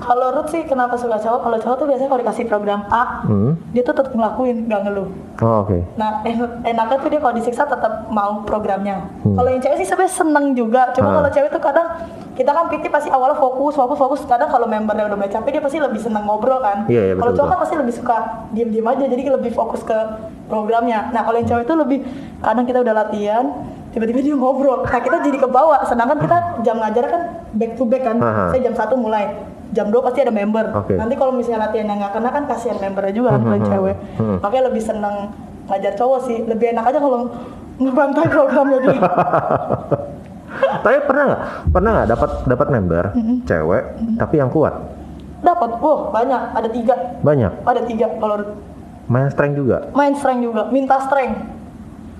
[0.00, 1.40] Kalau Ruth sih kenapa suka cowok?
[1.40, 3.52] Kalau cowok tuh biasanya kalau dikasih program A, Hmm.
[3.70, 5.08] dia tuh tetap ngelakuin, nggak ngeluh.
[5.38, 5.78] Oh, oke.
[5.94, 9.04] Nah, en- enaknya tuh dia kalau disiksa tetap mau programnya.
[9.20, 9.36] Hmm.
[9.36, 10.90] Kalau yang cewek sih sebenarnya seneng juga.
[10.90, 11.14] Cuma Ah.
[11.18, 11.86] kalau cewek tuh kadang
[12.32, 15.62] kita kan PT pasti awalnya fokus fokus fokus kadang kalau membernya udah mulai capek dia
[15.62, 18.16] pasti lebih seneng ngobrol kan Iya, iya, kalau cowok kan pasti lebih suka
[18.50, 19.92] diem diem aja jadi lebih fokus ke
[20.48, 21.98] programnya nah kalau yang cewek itu lebih
[22.40, 23.44] kadang kita udah latihan
[23.90, 27.84] tiba-tiba dia ngobrol nah kita jadi ke bawah sedangkan kita jam ngajar kan back to
[27.84, 28.44] back kan Aha.
[28.48, 29.36] saya jam satu mulai
[29.70, 30.64] jam 2 pasti ada member.
[30.74, 30.94] Oke.
[30.94, 33.96] nanti kalau misalnya latihan yang nggak kena kan kasihan membernya juga kan yang Hmm, cewek.
[34.16, 34.36] hmm.
[34.40, 35.14] makanya lebih seneng
[35.66, 36.38] ngajar cowok sih.
[36.42, 37.18] Lebih enak aja kalau
[37.76, 38.98] ngebantai programnya dia.
[40.82, 41.42] Tapi pernah nggak?
[41.70, 43.04] Pernah nggak dapat dapat member
[43.44, 43.82] cewek
[44.16, 44.74] tapi yang kuat?
[45.40, 45.70] dapat.
[45.78, 46.42] Oh banyak.
[46.52, 46.94] Ada tiga.
[47.18, 47.52] Banyak.
[47.64, 48.06] ada tiga.
[48.12, 48.36] Kalau
[49.06, 49.90] Main strength juga.
[49.90, 50.62] main strength juga.
[50.68, 51.38] Minta strength.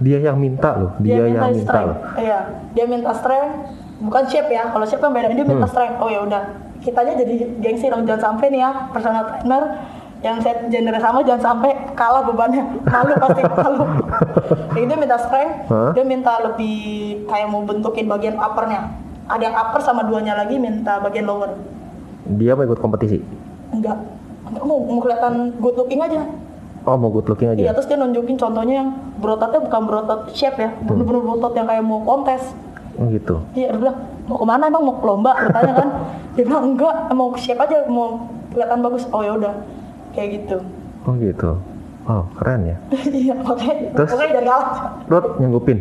[0.00, 0.90] Dia yang minta loh.
[0.96, 1.86] Dia, yang minta strength.
[1.86, 1.98] loh.
[2.16, 2.38] iya.
[2.72, 3.52] Dia minta strength.
[4.00, 4.64] Bukan shape ya.
[4.66, 5.28] Kalau shape kan beda.
[5.28, 5.70] Dia minta Hmm.
[5.70, 5.96] strength.
[5.98, 6.42] Oh ya udah
[6.80, 9.62] kitanya jadi gengsi dong jangan sampai nih ya personal trainer
[10.20, 13.84] yang set gender sama jangan sampai kalah bebannya malu pasti malu
[14.70, 15.90] Jadi dia minta strength Hah?
[15.92, 16.76] dia minta lebih
[17.24, 18.92] kayak mau bentukin bagian uppernya
[19.24, 21.56] ada yang upper sama duanya lagi minta bagian lower
[22.30, 23.20] Dia mau ikut kompetisi.
[23.70, 23.96] enggak
[24.60, 26.20] mau mau kelihatan good looking aja
[26.82, 27.76] Oh mau good looking Iya aja.
[27.76, 32.00] terus dia nunjukin contohnya yang berototnya bukan berotot shape ya, bener-bener berotot yang kayak mau
[32.00, 32.56] kontes.
[32.96, 33.44] Oh gitu.
[33.52, 33.96] Iya dia bilang
[34.30, 35.32] mau ke mana emang mau ke lomba?
[35.42, 35.88] Bertanya kan,
[36.32, 39.02] dia bilang enggak, mau shape aja mau kelihatan bagus.
[39.10, 39.54] Oh ya udah,
[40.14, 40.62] kayak gitu.
[41.02, 41.58] Oh gitu.
[42.06, 42.76] Oh keren ya.
[43.10, 44.08] Iya makanya, Terus?
[44.14, 44.64] makanya dari awal
[45.36, 45.78] nyanggupin.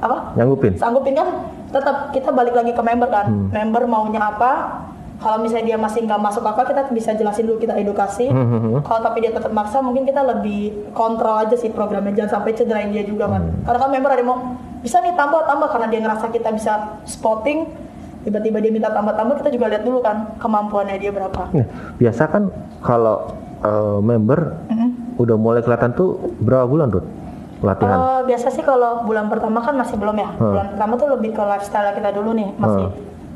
[0.00, 0.16] apa?
[0.32, 0.72] Nyanggupin.
[0.74, 1.28] Sanggupin kan
[1.68, 3.48] tetap kita balik lagi ke member kan, Hmm.
[3.52, 4.80] member maunya apa?
[5.20, 8.32] Kalau misalnya dia masih nggak masuk akal, kita bisa jelasin dulu kita edukasi.
[8.32, 8.80] Hmm, hmm, hmm.
[8.80, 12.88] Kalau tapi dia tetap maksa, mungkin kita lebih kontrol aja sih programnya, jangan sampai cederain
[12.88, 13.52] dia juga kan.
[13.60, 14.38] Karena kan member ada yang mau
[14.80, 16.72] bisa nih tambah tambah karena dia ngerasa kita bisa
[17.04, 17.68] spotting,
[18.20, 21.48] tiba-tiba dia minta tambah-tambah, kita juga lihat dulu kan kemampuannya dia berapa.
[21.50, 22.42] Nah, biasa kan
[22.80, 25.20] kalau eh, member Mhm.
[25.20, 27.04] udah mulai kelihatan tuh berapa bulan Rod?
[27.60, 27.92] Latihan.
[27.92, 30.32] Eh, biasa sih kalau bulan pertama kan masih belum ya.
[30.32, 30.56] Hmm.
[30.56, 32.88] Bulan pertama tuh lebih ke lifestyle kita dulu nih, masih.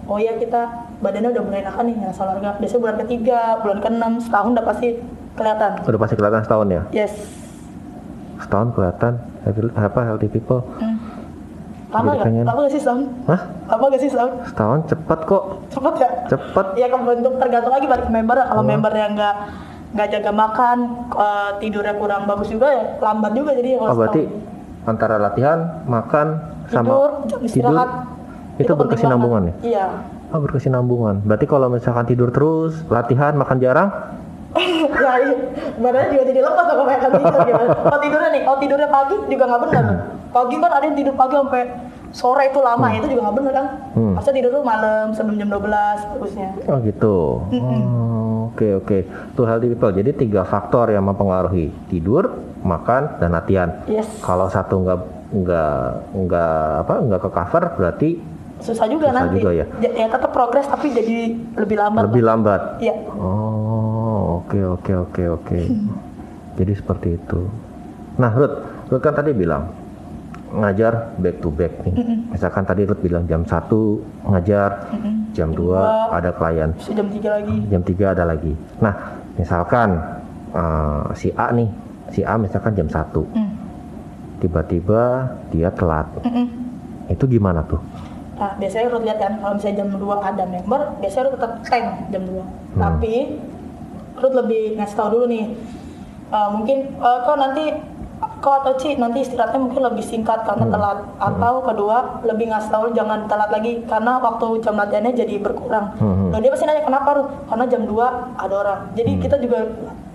[0.05, 2.51] Oh iya kita badannya udah mulai enakan nih ngerasa olahraga.
[2.57, 4.89] Biasanya bulan ketiga, bulan keenam, setahun udah pasti
[5.37, 5.71] kelihatan.
[5.85, 6.83] Udah pasti kelihatan setahun ya.
[6.89, 7.13] Yes.
[8.41, 9.13] Setahun kelihatan
[9.45, 10.61] healthy, apa healthy people.
[10.81, 10.94] Hmm.
[11.95, 12.27] Lama nggak?
[12.43, 13.03] Lama gak sih setahun?
[13.31, 13.41] Hah?
[13.71, 14.33] Lama gak sih setahun?
[14.51, 15.43] Setahun cepet kok.
[15.71, 16.09] Cepet ya?
[16.27, 16.67] Cepet.
[16.75, 18.37] Ya kebentuk tergantung lagi balik member.
[18.43, 19.37] Kalau member yang nggak
[19.95, 20.77] nggak jaga makan,
[21.15, 24.91] eh, tidurnya kurang bagus juga ya lambat juga jadi kalau Oh berarti setahun.
[24.91, 26.27] antara latihan, makan,
[26.67, 27.89] sama tidur, jam istirahat.
[28.59, 29.55] itu, penting berkesinambungan ya?
[29.63, 29.87] Iya.
[30.35, 31.23] Oh berkesinambungan.
[31.23, 33.89] Berarti kalau misalkan tidur terus, latihan, makan jarang,
[35.05, 35.37] ya iya.
[35.77, 39.45] badannya juga jadi lepas kalau kayak tidur gimana kalau tidurnya nih kalau tidurnya pagi juga
[39.51, 39.85] nggak benar
[40.31, 41.63] pagi kan ada yang tidur pagi sampai
[42.15, 44.19] sore itu lama itu juga nggak benar kan Hmm.
[44.19, 47.17] Tidur tuh malam sebelum jam 12 bagusnya Oh gitu.
[47.47, 48.99] Oh, Oke oke.
[49.35, 49.95] Tuh healthy people.
[49.95, 53.83] Jadi tiga faktor yang mempengaruhi tidur, makan, dan latihan.
[53.87, 54.99] yes Kalau satu nggak
[55.35, 55.75] nggak
[56.15, 58.11] nggak apa nggak ke cover berarti
[58.63, 59.67] susah juga Susah nanti juga ya.
[59.83, 62.61] ya tetap progres tapi jadi lebih lambat lebih lambat.
[62.79, 62.95] Iya.
[63.19, 63.74] Oh
[64.63, 65.61] oke oke oke oke.
[66.55, 67.41] Jadi seperti itu.
[68.21, 68.57] Nah Ruth,
[68.91, 69.75] Ruth kan tadi bilang
[70.55, 71.95] ngajar back to back nih.
[72.31, 74.71] Misalkan tadi Ruth bilang jam 1 ngajar,
[75.35, 76.15] jam 2 Dua.
[76.15, 76.71] ada klien.
[76.79, 78.55] Jam 3 lagi jam 3 ada lagi.
[78.79, 78.95] Nah,
[79.35, 79.99] misalkan
[80.55, 81.69] eh, si A nih,
[82.15, 82.95] si A misalkan jam 1.
[83.35, 83.51] Hmm.
[84.39, 86.07] Tiba-tiba dia telat.
[86.23, 86.47] Mm-mm.
[87.09, 87.81] Itu gimana tuh?
[88.35, 91.87] Nah, biasanya Ruth lihat kan kalau misalnya jam 2 ada member, biasanya Ruth tetap tank
[92.15, 92.35] jam 2.
[92.39, 92.47] Hmm.
[92.79, 93.15] Tapi
[94.25, 95.45] Ruth lebih ngasih tahu dulu nih.
[96.27, 97.65] eh, mungkin eh, kok nanti
[98.41, 100.73] kok atau Ci nanti istirahatnya mungkin lebih singkat karena Hmm.
[100.73, 105.93] telat atau kedua lebih ngasih tahu jangan telat lagi karena waktu jam latihannya jadi berkurang.
[105.95, 106.29] Hmm.
[106.29, 107.31] Nah, dia pasti nanya kenapa Ruth?
[107.45, 108.81] Karena jam 2 ada orang.
[108.93, 109.21] Jadi Hmm.
[109.21, 109.59] kita juga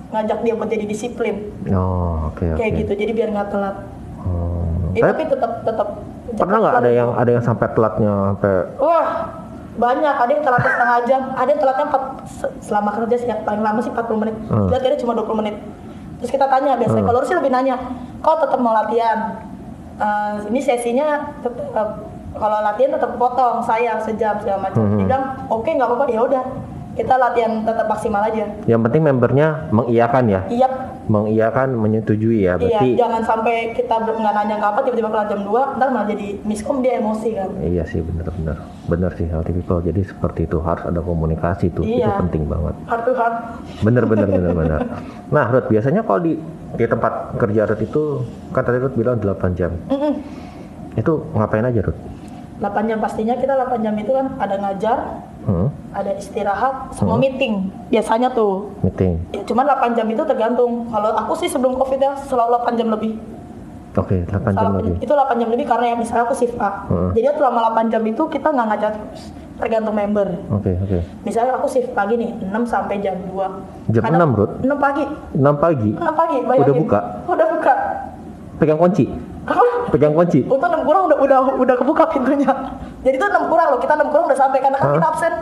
[0.09, 1.35] ngajak dia buat jadi disiplin
[1.69, 2.57] Oh, oke oke.
[2.57, 2.91] kayak gitu.
[2.95, 3.75] Jadi biar nggak telat.
[4.19, 4.89] Oh.
[4.89, 5.87] Eh, Tapi tapi tetap tetap
[6.31, 9.07] pernah nggak ada yang ada yang sampai telatnya sampai Wah,
[9.79, 10.13] banyak.
[10.13, 13.79] Ada yang telatnya setengah jam, ada yang telatnya 4, se- selama kerja sih paling lama
[13.79, 14.35] sih 40 menit.
[14.45, 14.67] Hmm.
[14.67, 15.55] Lihat dia cuma 20 menit.
[16.19, 17.09] Terus kita tanya biasanya, Hmm.
[17.09, 17.75] kalau sih lebih nanya,
[18.19, 19.39] kau tetap mau latihan?
[19.95, 21.07] Eh, ini sesinya
[21.39, 21.89] tetap eh,
[22.33, 24.83] kalau latihan tetap potong saya sejam segala macam.
[24.85, 24.95] Hmm.
[24.97, 26.43] Dia bilang, oke nggak apa-apa, ya udah.
[26.99, 28.43] Kita latihan tetap maksimal aja.
[28.67, 30.67] yang penting membernya mengiyakan ya, Iya,
[31.07, 32.59] mengiyakan menyetujui ya.
[32.59, 32.75] iya.
[32.75, 36.27] Berarti Jangan sampai kita nggak nanya nggak apa, tiba-tiba kelar jam 2, ntar malah jadi
[36.43, 37.49] miskom dia emosi kan.
[37.57, 42.01] Iya sih bener-bener bener sih healthy people jadi seperti itu harus ada komunikasi tuh itu
[42.01, 42.19] Iya.
[42.19, 43.35] penting banget Heart to heart.
[43.79, 44.79] bener bener bener bener
[45.29, 46.35] nah Ruth biasanya kalau di
[46.73, 48.03] di tempat kerja Ruth itu
[48.49, 50.13] kan tadi Ruth bilang 8 jam Mm-mm.
[50.95, 52.01] itu ngapain aja Ruth
[52.59, 54.97] 8 jam pastinya kita 8 jam itu kan ada ngajar,
[55.47, 55.67] hmm?
[55.95, 57.21] ada istirahat, sama Hmm.
[57.23, 57.53] meeting.
[57.87, 58.67] Biasanya tuh.
[58.83, 60.85] meeting Ya, cuman 8 jam itu tergantung.
[60.87, 63.15] Kalau aku sih sebelum Covid ya selalu 8 jam lebih.
[63.89, 66.85] oke 8 jam lebih Itu 8 jam lebih karena ya misalnya aku shift A.
[66.85, 67.09] Hmm.
[67.15, 69.23] Jadi selama 8 jam itu kita nggak ngajar terus.
[69.59, 70.27] tergantung member.
[70.55, 71.03] Oke, oke.
[71.27, 73.91] Misalnya aku shift pagi nih 6 sampai jam 2.
[73.91, 74.55] Jam 6, Ruth?
[74.63, 75.03] 6 pagi.
[75.35, 75.89] 6 pagi.
[75.99, 76.63] 6 pagi, bayangin.
[76.63, 76.99] Udah buka?
[77.27, 77.73] Udah buka.
[78.55, 79.11] Pegang kunci.
[79.47, 79.63] Apa?
[79.93, 80.43] Pegang kunci.
[80.43, 82.51] Untuk 6 kurang udah udah udah kebuka pintunya.
[83.05, 85.33] Jadi itu 6 kurang loh, kita 6 kurang udah sampai karena kan kita absen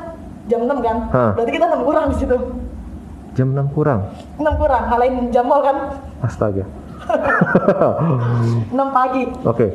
[0.48, 0.98] jam 6 kan.
[1.12, 1.32] Hah.
[1.34, 2.38] Berarti kita 6 kurang di situ.
[3.34, 4.00] Jam 6 kurang.
[4.38, 5.78] 6 kurang, halain jam mall kan
[6.22, 6.66] Astaga.
[7.08, 9.24] 6 pagi.
[9.46, 9.68] Oke.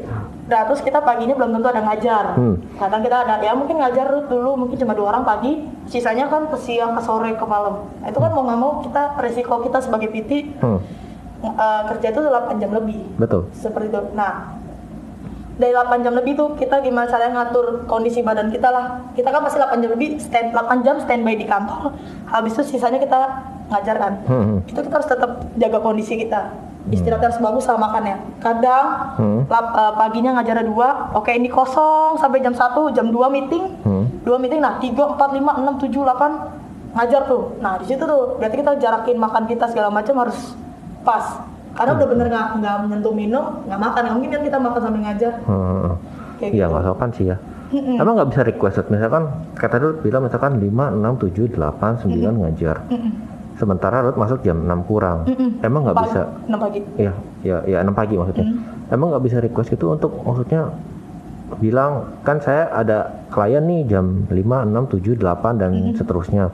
[0.43, 2.25] Nah, terus kita paginya belum tentu ada ngajar.
[2.37, 2.61] Hmm.
[2.77, 6.59] Kadang kita ada, ya mungkin ngajar dulu mungkin cuma dua orang pagi, sisanya kan ke
[6.61, 7.89] siang, ke sore, ke malam.
[8.03, 10.83] Nah, itu kan mau nggak mau kita resiko kita sebagai PT Hmm,
[11.45, 12.99] eh, kerja itu 8 jam lebih.
[13.17, 13.51] betul.
[13.53, 14.01] Seperti itu.
[14.13, 14.55] Nah,
[15.53, 18.85] dari 8 jam lebih tuh kita gimana caranya ngatur kondisi badan kita lah.
[19.13, 21.93] Kita kan pasti 8 jam lebih, stand 8 jam standby di kantor.
[22.27, 23.21] Habis itu sisanya kita
[23.69, 24.13] ngajar kan.
[24.25, 24.59] Hmm, hmm.
[24.67, 26.51] Itu kita harus tetap jaga kondisi kita.
[26.85, 28.19] Istirahat harus bagus sama makannya.
[28.39, 29.41] Kadang Hmm.
[29.47, 33.71] lap- eh, paginya ngajarnya dua, oke ini kosong sampai jam 1, jam 2 meeting.
[33.83, 34.11] Hmm.
[34.21, 36.33] Dua meeting nah 3 4 5 6 7 8
[36.93, 37.55] ngajar tuh.
[37.59, 40.59] Nah, di situ tuh berarti kita jarakin makan kita segala macam harus
[41.03, 41.25] pas.
[41.73, 44.01] Karena udah bener nggak nggak menyentuh minum, nggak makan.
[44.05, 45.33] Nggak mungkin kan kita makan sambil ngajar.
[45.49, 45.91] Hmm.
[46.37, 46.73] Kayak Iya gitu.
[46.75, 47.37] nggak sopan sih ya.
[47.73, 47.97] Mm-mm.
[47.97, 49.25] Emang nggak bisa request misalkan
[49.57, 52.77] kata dulu bilang misalkan 5, 6, 7, 8, 9 ngajar.
[53.57, 55.25] Sementara Ruth masuk jam 6 kurang.
[55.25, 55.65] Mm-mm.
[55.65, 56.85] Emang nggak bisa enam pagi.
[57.01, 58.45] Iya, ya, ya 6 pagi maksudnya.
[58.93, 60.69] Emang nggak bisa request itu untuk maksudnya
[61.61, 66.53] bilang kan saya ada klien nih jam 5, 6, 7, 8 dan seterusnya.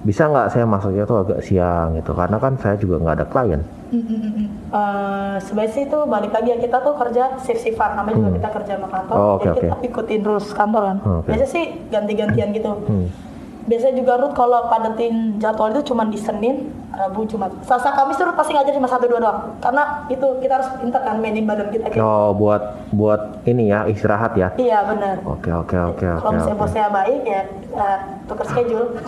[0.00, 3.60] Bisa nggak saya masuknya tuh agak siang gitu karena kan saya juga nggak ada klien.
[3.90, 8.48] Eh, sebenarnya sih itu balik lagi ya kita tuh kerja shift shiftan namanya juga kita
[8.54, 9.84] kerja sama kantor Oh, oke, jadi kita oke.
[9.84, 11.26] ikutin rules kantor kan Oh, oke.
[11.26, 13.06] biasa sih ganti-gantian gitu Hmm.
[13.62, 18.28] Biasanya juga Ruth kalau padetin jadwal itu cuma di Senin Rabu Jumat Selasa Kamis tuh
[18.30, 21.86] pasti ngajar cuma satu dua doang karena itu kita harus pintar kan mainin badan kita
[21.86, 24.50] kayak Oh buat buat ini ya istirahat ya.
[24.56, 26.20] iya benar Oke oke oke oke.
[26.20, 28.88] kalau misalnya bosnya baik ya eh, tukar schedule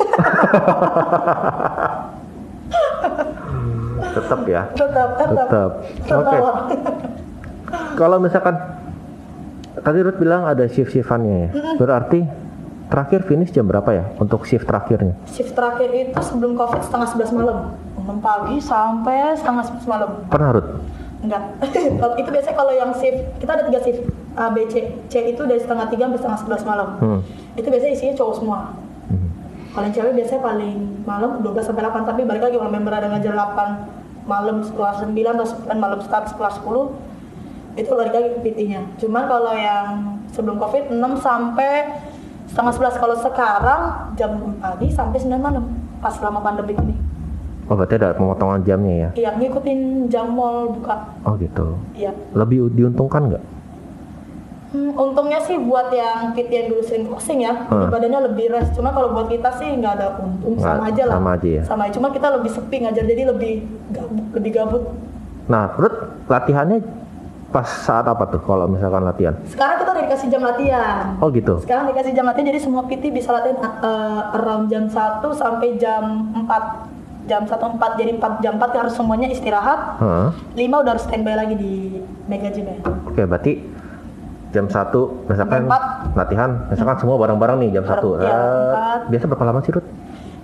[4.12, 4.62] Tetap ya.
[4.74, 5.70] tetap tetap Tetap.
[6.04, 6.36] Oke.
[6.36, 6.54] Tetap.
[7.96, 8.54] Kalau misalkan
[9.78, 11.48] tadi Ruth bilang ada shift shiftannya ya.
[11.76, 12.20] Berarti
[12.92, 15.16] terakhir finish jam berapa ya untuk shift terakhirnya?
[15.24, 20.50] shift terakhir itu sebelum covid setengah sebelas malam 6 pagi sampai setengah sebelas malam Pernah
[20.60, 20.68] Ruth?
[21.22, 21.42] Enggak.
[22.02, 24.00] kalau itu biasanya kalau yang shift kita ada tiga shift
[24.32, 24.90] A, B, C.
[25.12, 26.88] C itu dari setengah tiga sampai setengah sebelas malam.
[26.98, 27.20] Hmm.
[27.52, 28.58] Itu biasanya isinya cowok semua.
[29.12, 29.28] Hmm.
[29.76, 33.08] Kalau yang cewek biasanya paling malam 12 sampai 8 tapi balik lagi kalau member ada
[33.12, 36.66] ngajar 8 malam setelah 9 atau 9 malam start setelah 10
[37.72, 38.80] itu balik lagi ke PT-nya.
[39.00, 41.92] Cuman kalau yang sebelum Covid 6 sampai
[42.52, 43.80] setengah 11 kalau sekarang
[44.12, 45.64] jam pagi sampai 9 malam
[45.98, 46.94] pas selama pandemi ini.
[47.64, 49.10] Oh berarti ada pemotongan jamnya ya?
[49.16, 51.16] Iya, ngikutin jam mall buka.
[51.24, 51.80] Oh gitu.
[51.96, 52.12] Iya.
[52.36, 53.44] Lebih diuntungkan nggak?
[54.72, 57.88] Hmm, untungnya sih buat yang PT yang dulu sering closing ya, Hmm.
[57.88, 58.72] badannya lebih rest.
[58.72, 61.14] Cuma kalau buat kita sih nggak ada untung, Nggak, sama aja lah.
[61.16, 61.62] sama aja ya?
[61.64, 61.92] Sama aja.
[61.96, 63.52] Cuma kita lebih sepi ngajar jadi lebih
[63.92, 64.82] gabut, lebih gabut.
[65.44, 66.78] Nah Ruth latihannya
[67.52, 69.36] pas saat apa tuh kalau misalkan latihan?
[69.44, 71.04] Sekarang kita udah dikasih jam latihan.
[71.20, 71.60] Oh gitu.
[71.60, 74.96] Sekarang dikasih jam latihan jadi semua PT bisa latihan uh, around jam 1
[75.32, 76.48] sampai jam 4
[77.22, 80.00] jam 1 4 jadi 4 jam 4 harus semuanya istirahat.
[80.00, 80.32] Hah?
[80.50, 81.72] 5 udah harus standby lagi di
[82.24, 82.76] Mega Gym ya.
[83.04, 83.52] Oke berarti
[84.50, 85.82] jam satu misalkan Jam empat.
[86.12, 88.16] latihan misalkan semua bareng-bareng nih jam satu.
[88.16, 88.36] Iya, Eh,
[88.66, 89.00] empat.
[89.08, 89.88] biasa berapa lama sih Ruth?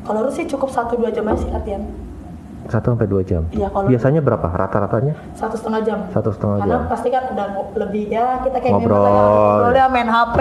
[0.01, 1.83] Kalau lu sih cukup 1 2 jam aja sih latihan.
[2.69, 3.43] Satu sampai dua jam.
[3.49, 5.17] Iya, kalau- Biasanya berapa rata-ratanya?
[5.33, 5.99] Satu setengah jam.
[6.09, 6.81] Satu setengah Karena jam.
[6.87, 9.01] pasti kan udah lebih ya kita kayak Ngobrol.
[9.01, 10.39] kayak ngobrolnya main HP.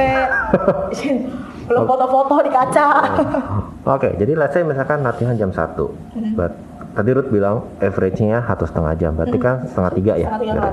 [1.68, 2.88] Belum foto-foto di kaca.
[3.86, 6.34] Oke, jadi let's say misalkan latihan jam 1 Hmm.
[6.34, 6.54] But,
[6.90, 10.28] Tadi Ruth bilang average-nya satu setengah jam, berarti kan setengah tiga ya?
[10.28, 10.42] Hmm.
[10.42, 10.70] Setengah tiga.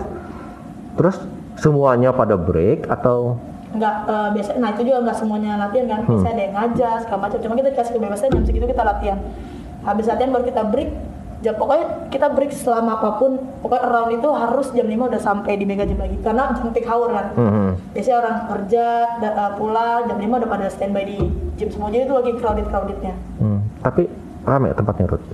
[0.94, 1.16] Terus
[1.54, 3.36] semuanya pada break atau
[3.70, 6.00] Enggak eh, biasa nah itu juga enggak semuanya latihan kan.
[6.00, 6.08] Hmm.
[6.16, 7.38] Biasanya ada yang ngajar segala macam.
[7.38, 9.18] Cuma kita dikasih kebebasan jam segitu kita latihan.
[9.82, 10.90] Habis latihan baru kita break.
[11.44, 13.36] Jam pokoknya kita break selama apa pun.
[13.60, 16.16] Pokoknya around itu harus jam 5 udah sampai di Mega Gym lagi.
[16.18, 17.26] Karena jam peak hour kan.
[17.36, 18.84] Hmm, Biasanya orang kerja,
[19.20, 21.18] da- eh, pulang, jam 5 udah pada standby di
[21.54, 21.92] gym semua.
[21.92, 23.14] Jadi itu lagi crowded-crowdednya.
[23.38, 24.08] hmm, tapi
[24.42, 25.24] rame tempatnya Ruth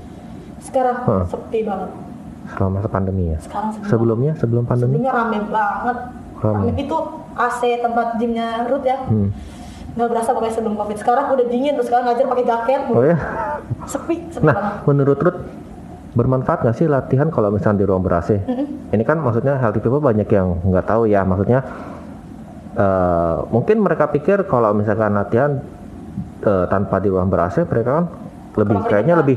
[0.61, 1.25] Sekarang Hah.
[1.25, 1.91] sepi banget.
[2.51, 3.39] selama masa pandemi ya?
[3.39, 4.99] Sekarang Sebelumnya sebelum pandemi?
[4.99, 5.99] Sebelumnya rame banget.
[6.43, 6.57] Rame.
[6.67, 6.71] Rame.
[6.75, 6.97] Itu
[7.33, 8.99] AC tempat gymnya Ruth ya.
[9.07, 9.31] Hmm.
[9.91, 10.99] Nggak berasa pakai sebelum covid.
[10.99, 12.81] Sekarang udah dingin terus sekarang ngajar pakai jaket.
[12.91, 13.15] Oh ya?
[13.87, 14.59] Sepi, sepi banget.
[14.59, 15.39] Nah, menurut Ruth
[16.11, 18.35] bermanfaat nggak sih latihan kalau misalnya di ruang ber AC?
[18.91, 21.63] Ini kan maksudnya healthy people banyak yang nggak tahu ya, maksudnya
[22.75, 25.63] eh, mungkin mereka pikir kalau misalkan latihan
[26.43, 28.07] eh, tanpa di ruang ber AC, mereka kan
[28.59, 29.37] lebih Kurang kayaknya lebih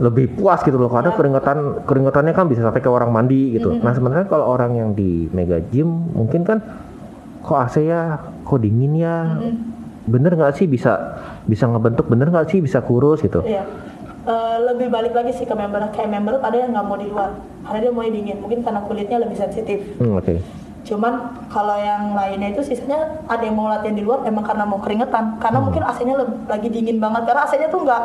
[0.00, 0.88] lebih puas gitu loh.
[0.88, 3.76] Karena keringetan keringetannya kan bisa sampai ke orang mandi gitu.
[3.76, 6.58] Nah sebenarnya kalau orang yang di mega gym mungkin kan
[7.44, 8.16] kok AC ya?
[8.48, 9.36] Kok dingin ya?
[10.08, 12.08] Bener nggak sih bisa bisa ngebentuk?
[12.08, 13.44] Bener nggak sih bisa kurus gitu?
[13.44, 13.68] Iya.
[14.30, 17.34] Eh, lebih balik lagi sih ke member kayak member ada yang nggak mau di luar.
[17.66, 19.82] Karena dia mau dingin mungkin karena kulitnya lebih sensitif.
[19.98, 20.38] Hmm, oke.
[20.86, 24.78] Cuman kalau yang lainnya itu sisanya ada yang mau latihan di luar emang karena mau
[24.78, 25.42] keringetan.
[25.42, 26.14] Karena mungkin AC-nya
[26.46, 27.26] lagi dingin banget.
[27.26, 28.04] Karena AC-nya tuh nggak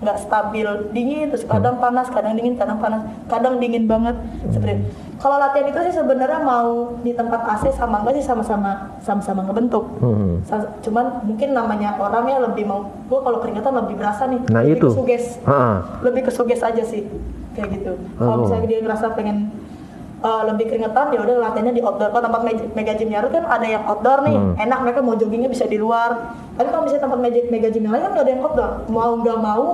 [0.00, 3.06] nggak stabil dingin terus kadang panas kadang dingin kadang panas.
[3.30, 4.16] Kadang dingin banget.
[4.50, 4.90] Seperti.
[5.20, 9.84] Kalau latihan itu sih sebenarnya mau di tempat AC sama enggak sih sama-sama sama-sama ngebentuk.
[10.00, 10.40] Hmm.
[10.80, 14.40] Cuman mungkin namanya orangnya lebih mau gua kalau keringetan lebih berasa nih.
[14.48, 14.88] Nah lebih itu.
[14.88, 16.00] kesuges Ha-ha.
[16.00, 17.04] lebih ke suges aja sih
[17.52, 17.92] kayak gitu.
[18.16, 18.24] Oh.
[18.24, 19.52] kalau misalnya dia ngerasa pengen
[20.24, 22.08] uh, lebih keringetan ya udah latihannya di outdoor.
[22.16, 22.40] Kalau tempat
[22.72, 24.36] mega, gym Yarut kan ada yang outdoor nih.
[24.40, 24.54] Hmm.
[24.56, 26.32] enak mereka mau joggingnya bisa di luar.
[26.56, 28.70] Tapi kalau misalnya tempat mega, mega gym yang lain kan nggak ada yang outdoor.
[28.88, 29.64] Mau nggak mau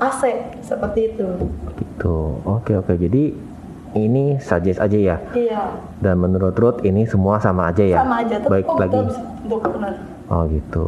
[0.00, 0.22] AC
[0.64, 1.28] seperti itu.
[1.76, 2.16] Gitu.
[2.48, 2.96] Oke oke.
[2.96, 3.51] Jadi
[3.94, 5.16] ini suggest aja ya.
[5.32, 5.62] Iya.
[6.00, 8.00] Dan menurut Ruth ini semua sama aja ya?
[8.00, 8.98] Sama aja baik kok lagi.
[9.46, 9.94] benar?
[10.28, 10.86] Oh gitu.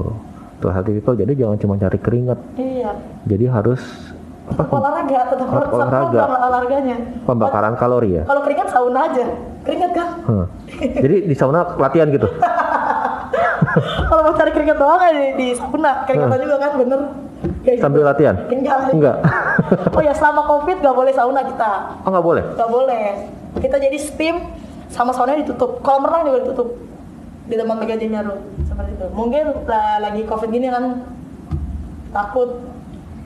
[0.59, 2.39] Tuh healthy people jadi jangan cuma cari keringat.
[2.57, 2.91] Iya.
[3.27, 3.83] Jadi harus
[4.45, 5.73] apa tetap olahraga tetap olahraga.
[5.73, 6.97] olahraga olahraganya.
[7.25, 8.23] Pembakaran kalori ya?
[8.25, 9.25] Kalau keringat sauna aja.
[9.65, 10.47] Keringat kan Huh.
[10.77, 12.29] jadi di sauna latihan gitu?
[14.09, 16.05] Kalau mau cari keringat doang aja di, di sauna.
[16.05, 17.01] Keringatan juga kan bener
[17.77, 18.09] sambil gitu.
[18.09, 18.37] latihan?
[18.49, 18.79] Enggak.
[18.91, 19.17] Enggak.
[19.95, 21.73] Oh ya selama covid nggak boleh sauna kita.
[22.03, 22.45] Oh nggak boleh?
[22.53, 23.05] Nggak boleh.
[23.57, 24.37] Kita jadi steam
[24.89, 25.79] sama sauna ditutup.
[25.81, 26.69] Kolam renang juga ditutup.
[27.45, 28.41] Di tempat gym Yarut.
[28.63, 29.07] seperti itu.
[29.11, 31.05] Mungkin lah, lagi covid gini kan
[32.11, 32.63] takut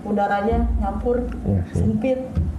[0.02, 1.26] udaranya nyampur
[1.70, 1.84] sih.
[1.84, 2.18] sempit.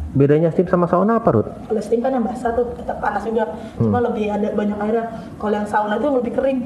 [0.10, 3.54] Bedanya steam sama sauna apa Ruth kalau steam kan yang basah tuh tetap panas juga.
[3.78, 4.10] Cuma Hmm.
[4.10, 5.06] lebih ada banyak airnya.
[5.38, 6.60] Kalau yang sauna itu lebih kering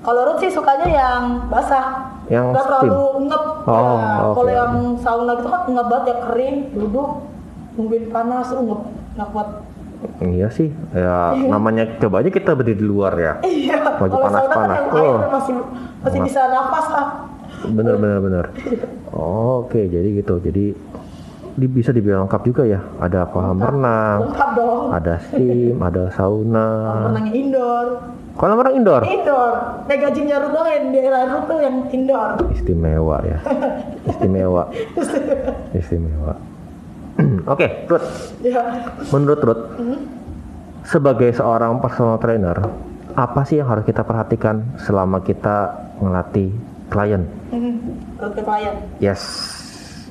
[0.00, 2.16] kalau Ruth sih sukanya yang basah.
[2.26, 2.78] Yang nggak steam?
[2.80, 3.44] terlalu ngep.
[3.62, 4.34] Oh, Ya, oke.
[4.34, 7.08] kalau yang sauna gitu kan ngep banget ya kering duduk
[7.72, 8.80] nungguin panas ngep
[9.14, 9.48] nggak kuat.
[10.18, 13.32] Iya sih ya namanya coba aja kita berdiri di luar ya.
[13.44, 14.72] Iya kalau sauna kan panas-panas.
[14.72, 15.18] yang air Oh.
[15.28, 15.54] masih
[16.00, 17.06] masih Mas- bisa nafas lah.
[17.62, 18.44] Bener bener bener
[19.10, 20.40] oh, oke jadi gitu.
[20.40, 20.64] Jadi
[21.50, 22.80] di, bisa dibilang lengkap juga ya.
[22.96, 24.32] Ada kolam renang
[24.90, 26.68] ada steam ada sauna.
[27.04, 27.86] Renangnya indoor
[28.38, 29.02] kolam renang indoor?
[29.06, 29.52] Indoor.
[29.90, 32.30] Mega gym Yarut doang daerah Yarut tuh yang indoor.
[32.54, 33.38] Istimewa ya.
[34.10, 34.62] Istimewa.
[35.74, 36.34] Istimewa.
[37.52, 38.08] Oke Ruth.
[38.44, 38.90] Ya.
[39.10, 39.64] Menurut Ruth
[40.86, 42.56] sebagai seorang personal trainer
[43.14, 46.54] apa sih yang harus kita perhatikan selama kita ngelatih
[46.88, 47.26] klien.
[47.50, 48.74] Menurut ke klien?
[49.02, 49.22] Yes.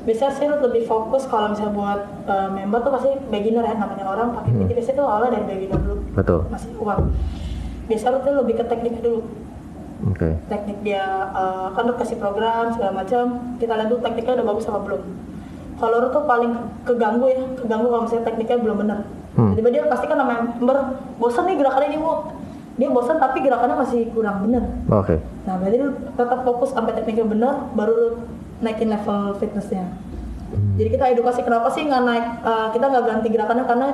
[0.08, 4.06] Biasanya sih lu lebih fokus kalau misalnya buat uh, member tuh pasti beginner ya namanya
[4.08, 5.96] orang pakai PT biasanya tuh awalnya dari beginner dulu.
[6.16, 6.40] Betul.
[6.48, 7.02] Masih uang
[7.90, 9.22] biasanya tuh lebih ke tekniknya dulu.
[10.14, 10.30] Oke.
[10.48, 11.04] Teknik dia
[11.36, 13.58] uh, kan lu kasih program segala macam.
[13.60, 15.02] Kita lihat dulu tekniknya udah bagus apa belum.
[15.76, 16.54] Kalau lu tuh paling
[16.88, 19.00] keganggu ya keganggu kalau misalnya tekniknya belum benar
[19.30, 19.54] Hmm.
[19.54, 20.78] tiba dia pasti kan namanya member
[21.22, 22.34] bosan nih gerakannya ini mau
[22.76, 24.64] dia bosan tapi gerakannya masih kurang bener.
[24.92, 25.20] Oke.
[25.48, 28.10] Nah berarti lu tetap fokus sampai tekniknya benar baru lu
[28.60, 29.86] naikin level fitnessnya.
[30.50, 33.66] Jadi kita edukasi kenapa sih nggak naik eh, kita nggak ganti gerakannya?
[33.70, 33.88] Karena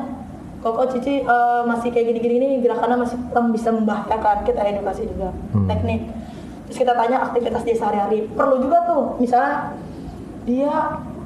[0.65, 4.41] kok oh, Cici eh, masih kayak gini-gini nih gerakannya masih kurang bisa membahayakan.
[4.41, 5.69] Kita edukasi juga Hmm.
[5.69, 6.09] teknik.
[6.65, 8.25] Terus kita tanya aktivitas dia sehari-hari.
[8.33, 9.77] Perlu juga tuh misalnya
[10.43, 10.73] dia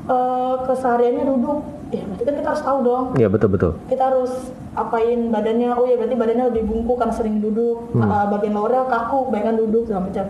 [0.09, 1.59] eh, kesehariannya duduk.
[1.89, 3.05] Ya berarti kan kita harus tahu dong.
[3.15, 3.71] Ya betul betul.
[3.87, 5.71] Kita harus apain badannya.
[5.73, 7.95] Oh ya berarti badannya lebih bungkuk karena sering duduk.
[7.95, 8.05] Hmm.
[8.05, 10.25] Uh, bagian lowernya kaku bayangkan duduk segala macam.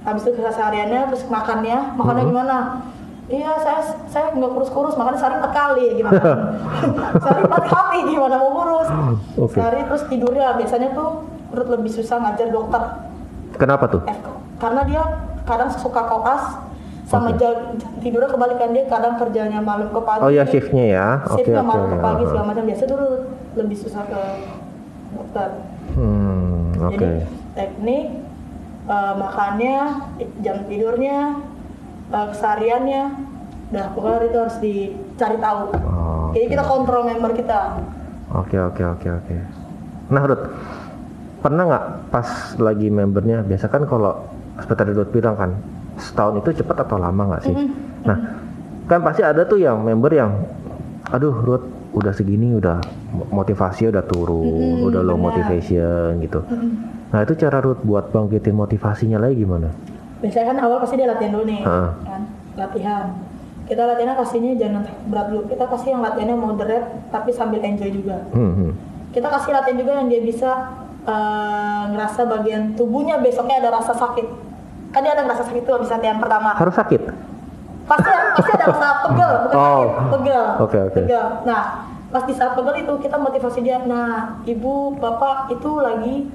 [0.00, 1.78] Habis itu kesehariannya terus makannya.
[1.98, 2.30] Makannya Hmm.
[2.32, 2.56] gimana
[3.30, 6.18] iya saya saya nggak kurus-kurus makannya sehari empat kali gimana?
[7.22, 8.88] Sehari empat kali gimana mau kurus?
[9.38, 9.54] Oke.
[9.54, 12.82] sehari terus tidurnya biasanya tuh menurut lebih susah ngajar dokter.
[13.54, 14.02] Kenapa tuh?
[14.04, 14.18] Eh,
[14.58, 15.02] karena dia
[15.42, 16.58] kadang suka koas
[17.06, 17.38] sama Oke.
[17.38, 17.54] jam
[17.98, 20.22] tidurnya kebalikan dia kadang kerjanya malam ke pagi.
[20.22, 21.08] Oh ya shiftnya ya?
[21.24, 22.28] Oke shiftnya oke malam ke pagi Ah.
[22.28, 22.64] segala macam.
[22.66, 23.08] Biasa dulu
[23.54, 24.22] lebih susah ke
[25.12, 25.48] dokter.
[25.90, 26.98] Hmm oke.
[26.98, 27.10] jadi
[27.52, 28.06] teknik
[28.86, 29.76] eh, makannya
[30.40, 31.18] jam tidurnya
[32.10, 33.02] eh, kesehariannya
[33.70, 36.52] udah pokoknya itu harus dicari tahu Oh, jadi oke.
[36.52, 37.58] kita kontrol member kita
[38.30, 39.36] Oke oke oke oke.
[40.08, 40.44] Nah Ruth,
[41.40, 44.22] pernah nggak pas lagi membernya biasa kan kalau
[44.56, 45.50] seperti tadi Ruth bilang kan
[45.96, 47.54] setahun itu cepat atau lama nggak sih?
[48.00, 48.18] Nah
[48.86, 50.30] kan pasti ada tuh yang member yang,
[51.06, 52.78] aduh Ruth udah segini udah
[53.10, 54.46] mo- motivasi udah turun,
[54.78, 55.26] Mm-mm, udah low benar.
[55.26, 56.38] motivation gitu.
[57.10, 59.74] Nah itu cara Ruth buat bangkitin motivasinya lagi gimana?
[60.20, 61.88] Biasanya kan awal pasti dia latihan dulu nih Heeh.
[62.02, 62.20] kan
[62.54, 63.04] latihan
[63.64, 68.16] kita latihannya kasihnya jangan berat dulu kita kasih yang latihannya moderate tapi sambil enjoy juga
[68.30, 68.72] Hmm, hmm.
[69.10, 70.50] kita kasih latihan juga yang dia bisa
[71.02, 74.26] eh, ngerasa bagian tubuhnya besoknya ada rasa sakit
[74.90, 77.00] kan dia ada rasa sakit tuh habis latihan pertama Harus sakit?
[77.86, 79.64] pasti pasti ada rasa pegel bukan Oh.
[79.64, 80.98] sakit pegel Oke, oke.
[81.00, 81.62] pegel nah
[82.06, 86.26] pas di saat pegel itu kita motivasi dia nah ibu bapak itu lagi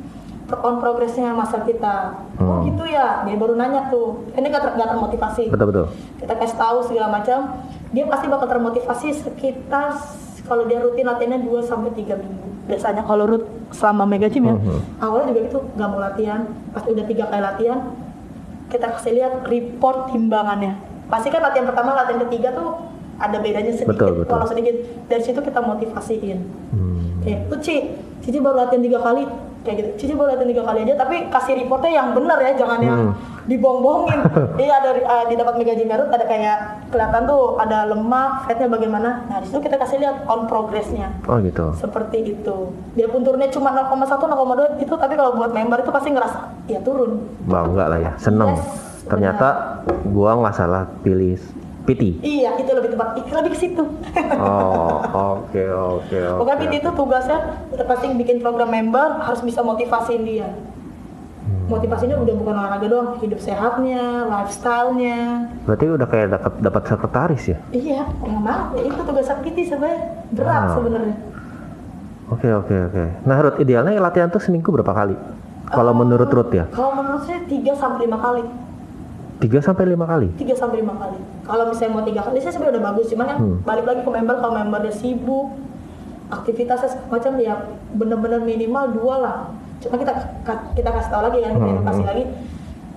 [0.56, 2.14] on progressnya masa kita.
[2.38, 2.62] Oh Hmm.
[2.66, 3.24] gitu ya.
[3.24, 4.30] Dia baru nanya tuh.
[4.32, 5.44] Ini nggak ter, nggak termotivasi.
[5.50, 5.86] Betul betul.
[6.18, 7.40] Kita kasih tahu segala macam.
[7.90, 9.98] Dia pasti bakal termotivasi sekitar
[10.44, 12.48] kalau dia rutin latihannya 2 sampai 3 minggu.
[12.66, 15.00] Biasanya kalau rut selama mega gym ya Mhm.
[15.00, 15.60] awalnya juga gitu.
[15.74, 16.42] Nggak mau latihan.
[16.72, 17.80] Pasti udah tiga kali latihan
[18.68, 20.74] kita kasih lihat report timbangannya.
[21.06, 22.70] Pasti kan latihan pertama latihan ketiga tuh
[23.16, 23.94] ada bedanya sedikit.
[23.94, 24.32] Betul, betul.
[24.32, 26.40] walau sedikit dari situ kita motivasiin.
[26.72, 26.94] Hmm.
[27.22, 27.76] kayak tuh Ci,
[28.22, 29.26] Cici baru latihan tiga kali
[29.66, 29.90] kayak gitu.
[29.98, 33.14] Cici baru latihan tiga kali aja tapi kasih reportnya yang benar ya jangan yang Hmm.
[33.46, 34.20] dibohong-bohongin.
[34.64, 36.58] Iya ada uh, di dapat mega Garut ada kayak
[36.90, 39.10] kelihatan tuh ada lemak fatnya bagaimana.
[39.26, 41.10] Nah di situ kita kasih lihat on progressnya.
[41.26, 41.74] Oh gitu.
[41.76, 42.58] Seperti itu.
[42.94, 46.80] Dia pun turunnya cuma 0,1 0,2 itu tapi kalau buat member itu pasti ngerasa ya
[46.82, 47.26] turun.
[47.44, 48.58] Bangga lah ya seneng.
[48.58, 48.66] Yes,
[49.06, 49.48] ternyata
[50.10, 51.38] gua nggak salah pilih
[51.86, 53.08] PT iya itu lebih tepat.
[53.16, 53.84] Ih, lebih ke situ.
[54.36, 55.64] Oh oke
[55.96, 57.38] oke oke pokoknya PT itu tugasnya
[57.86, 60.50] pasti bikin program member harus bisa motivasiin dia.
[61.46, 61.70] Hmm.
[61.70, 65.46] motivasinya udah bukan olahraga doang hidup sehatnya lifestyle-nya.
[65.64, 67.58] Berarti udah kayak dapat dapat sekretaris ya?
[67.70, 70.26] Iya mau ya itu tugas PT sebenarnya.
[70.34, 70.76] Berat Wow.
[70.82, 71.16] sebenarnya.
[72.34, 73.04] Oke oke oke.
[73.24, 75.14] Nah Ruth idealnya latihan tuh seminggu berapa kali?
[75.66, 76.66] Kalau menurut Ruth ya?
[76.70, 78.44] kalau menurut saya 3 sampai 5 kali
[79.36, 81.20] 3 sampai lima kali 3 sampai 5 kali.
[81.44, 83.58] Kalau misalnya mau tiga kali saya sebenarnya udah bagus, cuman kan Hmm.
[83.62, 85.48] balik lagi ke member kalau membernya sibuk,
[86.28, 87.54] aktivitasnya macam ya
[87.92, 89.38] bener-bener minimal dua lah.
[89.78, 90.14] Cuma kita
[90.74, 92.10] kita kasih tahu lagi kan, kita Hmm, edukasi hmm.
[92.10, 92.26] lagi.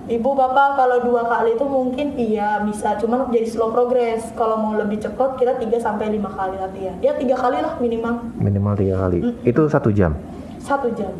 [0.09, 4.33] Ibu bapak kalau dua kali itu mungkin iya bisa, cuman jadi slow progress.
[4.33, 6.97] Kalau mau lebih cepat kita 3 sampai 5 kali latihan.
[6.97, 9.35] Ya tiga kali lah minimal minimal tiga kali Hmm.
[9.43, 10.17] itu satu jam
[10.57, 11.13] satu jam.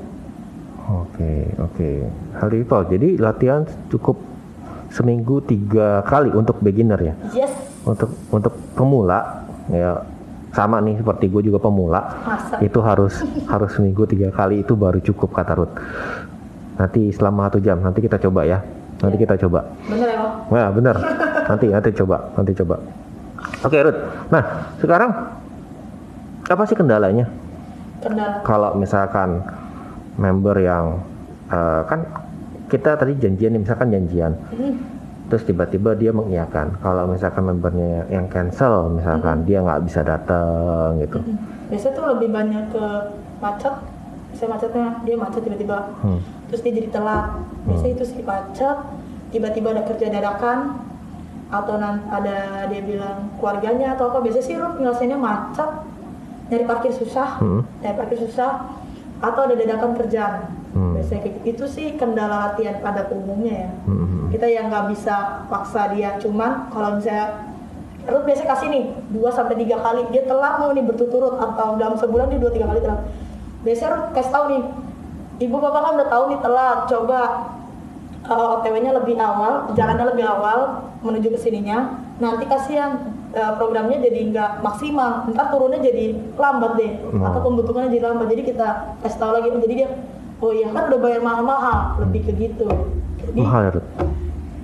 [0.89, 1.89] Oke, oke.
[2.33, 4.17] Hal itu, jadi latihan cukup
[4.89, 7.13] seminggu tiga kali untuk beginner ya.
[7.31, 10.01] Yes, Untuk untuk pemula ya
[10.49, 12.01] sama nih seperti gue juga pemula.
[12.25, 12.57] masa.
[12.59, 13.21] Itu harus
[13.53, 15.73] harus seminggu tiga kali itu baru cukup kata Ruth.
[16.75, 18.59] Nanti selama satu jam nanti kita coba ya.
[18.99, 19.23] Nanti Ya.
[19.23, 19.63] kita coba.
[19.85, 20.21] Bener ya?
[20.49, 20.95] Wah bener.
[21.45, 22.75] nanti nanti coba nanti coba.
[23.61, 23.99] Oke Ruth.
[24.29, 24.43] Nah
[24.77, 25.11] sekarang
[26.45, 27.29] apa sih kendalanya?
[27.99, 28.39] Kendala.
[28.41, 29.43] kalau misalkan
[30.15, 31.03] member yang
[31.47, 31.99] eh, kan
[32.69, 34.73] kita tadi janjian nih, misalkan janjian Hmm.
[35.29, 41.19] terus tiba-tiba dia mengiyakan kalau misalkan membernya yang cancel misalkan dia nggak bisa datang gitu
[41.21, 41.37] Hmm.
[41.69, 42.85] Biasanya tuh lebih banyak ke
[43.37, 43.69] macet.
[44.33, 45.85] Saya macetnya dia macet tiba-tiba.
[46.01, 46.17] Hmm.
[46.49, 47.29] Terus dia jadi telat.
[47.69, 48.77] Biasanya itu sih macet.
[49.29, 50.81] Tiba-tiba ada kerja dadakan
[51.53, 51.77] atau
[52.09, 54.17] ada dia bilang keluarganya atau apa.
[54.17, 55.69] Biasanya sih Ruth nyelesainnya macet,
[56.49, 57.61] nyari parkir susah, Hmm.
[57.85, 58.65] nyari parkir susah,
[59.21, 60.49] atau ada dadakan kerjaan.
[61.09, 61.49] Biasanya kayak gitu.
[61.49, 63.69] Itu sih kendala latihan pada umumnya ya.
[63.89, 64.29] Hmm.
[64.29, 66.21] Kita yang nggak bisa paksa dia.
[66.21, 67.49] Cuman kalau misalnya
[68.05, 71.97] Ruth biasa kasih nih 2 sampai 3 kali dia telat mau nih berturut-turut atau dalam
[71.97, 73.01] sebulan dia 2 3 kali telat.
[73.65, 74.63] Biasanya Ruth kasih tahu nih.
[75.39, 76.79] Ibu bapak kan udah tahu nih telat.
[76.85, 77.19] Coba
[78.29, 80.59] uh, OTW-nya lebih awal, jalannya lebih awal
[81.01, 82.05] menuju ke sininya.
[82.21, 85.25] Nanti kasihan uh, programnya jadi nggak maksimal.
[85.33, 87.25] Ntar turunnya jadi lambat deh Hmm.
[87.25, 88.29] atau pembentukannya jadi lambat.
[88.29, 88.67] Jadi kita
[89.01, 89.47] kasih tahu lagi.
[89.49, 89.89] Jadi dia
[90.39, 92.67] oh iya kan udah bayar mahal-mahal, lebih ke gitu.
[93.19, 93.71] Jadi mahal ya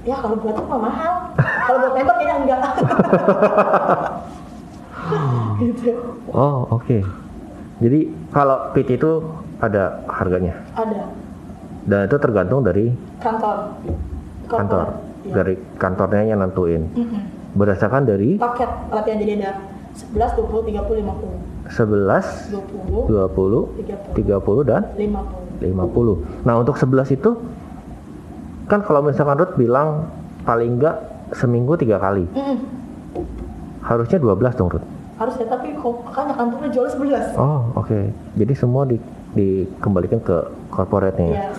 [0.05, 1.13] ya kalau buat apa mahal.
[1.37, 2.61] Kalau buat member kayaknya enggak.
[5.55, 5.93] Gitu.
[6.33, 6.97] Oh oke.
[7.77, 7.99] Jadi
[8.33, 9.21] kalau PT itu
[9.61, 10.57] ada harganya?
[10.73, 11.13] Ada.
[11.85, 12.89] Dan itu tergantung dari
[13.21, 13.77] kantor.
[14.49, 14.85] Kantor.
[15.25, 15.33] Iya.
[15.41, 16.85] dari kantornya yang nentuin.
[16.93, 17.21] Mm-mm.
[17.55, 19.51] berdasarkan dari paket latihan jadi ada
[19.95, 26.43] 11, 20, 30, 50 11 20, 20 30, 30 dan 50 50.
[26.43, 27.31] Nah untuk 11 itu
[28.65, 30.09] kan kalau misalkan Ruth bilang
[30.41, 30.97] paling enggak
[31.31, 32.57] seminggu tiga kali, Mm-mm.
[33.81, 34.87] harusnya 12 dong Ruth.
[35.15, 37.99] harus ya tapi kok makanya kantornya jual 11 Oh oke,
[38.35, 38.99] jadi semua di,
[39.31, 40.37] dikembalikan ke
[40.67, 41.25] corporate-nya.
[41.25, 41.35] ya?
[41.45, 41.57] yes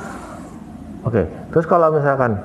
[1.02, 2.36] Oke, terus kalau misalkan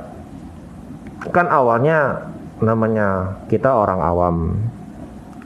[1.28, 4.36] kan awalnya namanya kita orang awam,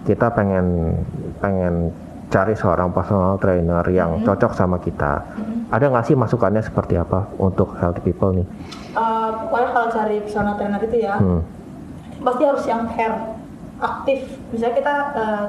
[0.04, 1.00] kita pengen
[1.40, 1.90] pengen
[2.28, 5.24] cari seorang personal trainer yang cocok sama kita.
[5.66, 8.46] Ada nggak sih masukannya seperti apa untuk healthy people nih?
[8.92, 11.42] Eh, pokoknya kalau cari personal trainer itu ya Hmm.
[12.18, 13.18] pasti harus yang care
[13.76, 15.46] aktif misalnya kita eh,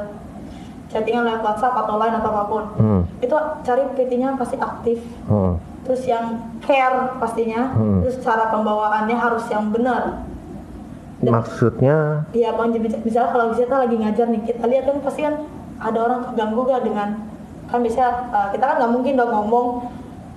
[0.88, 3.02] chattingan lewat WhatsApp atau lain atau apa pun Hmm.
[3.18, 5.60] itu cari PT-nya pasti aktif Hmm.
[5.82, 6.26] terus yang
[6.58, 8.02] care pastinya Hmm.
[8.02, 10.26] terus cara pembawaannya harus yang benar
[11.16, 15.48] Dan- Maksudnya Iya bang, misalnya kalau kita lagi ngajar nih, kita lihat kan pasti kan
[15.78, 17.08] ada orang terganggu gak dengan
[17.66, 19.66] kan biasanya uh, kita kan nggak mungkin dong ngomong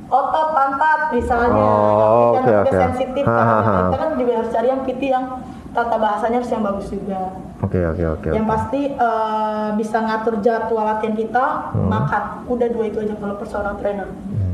[0.09, 2.77] otot pantat misalnya, Oh, yang oke, juga oke.
[2.79, 3.45] sensitif Ha, kan.
[3.45, 3.73] ha, ha.
[3.79, 5.25] Kita kan juga harus cari yang PT yang
[5.69, 7.19] tata bahasanya harus yang bagus juga.
[7.61, 8.29] Oke oke oke.
[8.31, 8.51] Yang oke.
[8.51, 11.87] pasti uh, bisa ngatur jadwal latihan kita, Hmm.
[11.87, 12.23] makan.
[12.47, 14.09] Udah dua itu aja kalau personal trainer.
[14.09, 14.49] Hmm,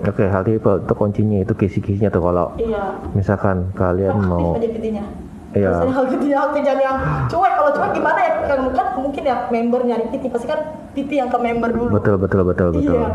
[0.00, 4.68] Oke, healthy people itu kuncinya itu kisi-kisinya tuh kalau iya misalkan kalian aktif mau aja
[4.68, 5.04] PT-nya
[5.48, 5.70] Iya.
[5.74, 6.04] Biasanya hal
[6.60, 6.96] jangan yang
[7.26, 10.60] cuek kalau cuek gimana ya kan kan mungkin ya member nyari PT pasti kan
[10.92, 12.94] PT yang ke member dulu betul betul betul betul.
[12.94, 13.10] Iya.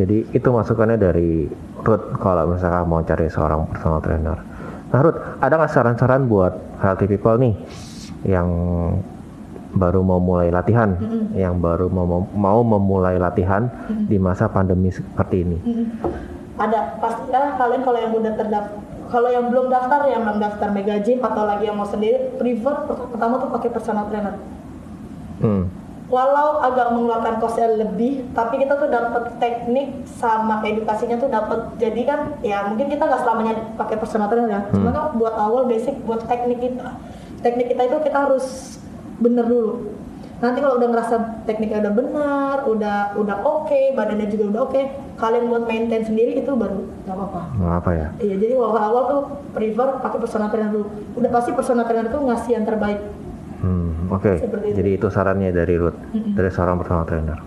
[0.00, 1.44] Jadi itu masukannya dari
[1.84, 4.38] Ruth kalau misalkan mau cari seorang personal trainer.
[4.88, 7.52] Nah Ruth, ada nggak saran-saran buat healthy people nih
[8.24, 8.48] yang
[9.70, 10.96] baru mau mulai latihan,
[11.36, 13.68] yang baru mau mau memulai latihan
[14.08, 15.58] di masa pandemi seperti ini?
[15.60, 15.86] Mm-mm.
[16.60, 18.76] ada pasti ya kalian kalau yang udah terdaftar
[19.08, 22.84] kalau yang belum daftar yang belum daftar mega gym atau lagi yang mau sendiri prefer
[22.84, 24.36] per- pertama tuh pakai personal trainer
[25.40, 25.72] Hmm.
[26.10, 32.02] Walau agak mengeluarkan kosnya lebih tapi kita tuh dapat teknik sama edukasinya tuh dapat jadi
[32.02, 35.94] kan ya mungkin kita nggak selamanya pakai personal trainer ya cuma kan buat awal basic
[36.02, 36.98] buat teknik kita
[37.40, 38.76] teknik kita itu kita harus
[39.22, 39.94] bener dulu
[40.40, 44.80] nanti kalau udah ngerasa tekniknya udah benar udah udah oke badannya juga udah oke
[45.20, 48.06] kalian buat maintain sendiri itu baru nggak apa-apa Nggak apa ya?
[48.24, 50.88] Iya, jadi awal-awal tuh prefer pakai personal trainer dulu.
[51.20, 53.00] Udah pasti personal trainer itu ngasih yang terbaik.
[53.60, 54.32] Hmm, oke.
[54.40, 54.76] Seperti itu.
[54.80, 57.38] Jadi itu sarannya dari Ruth, dari seorang personal trainer.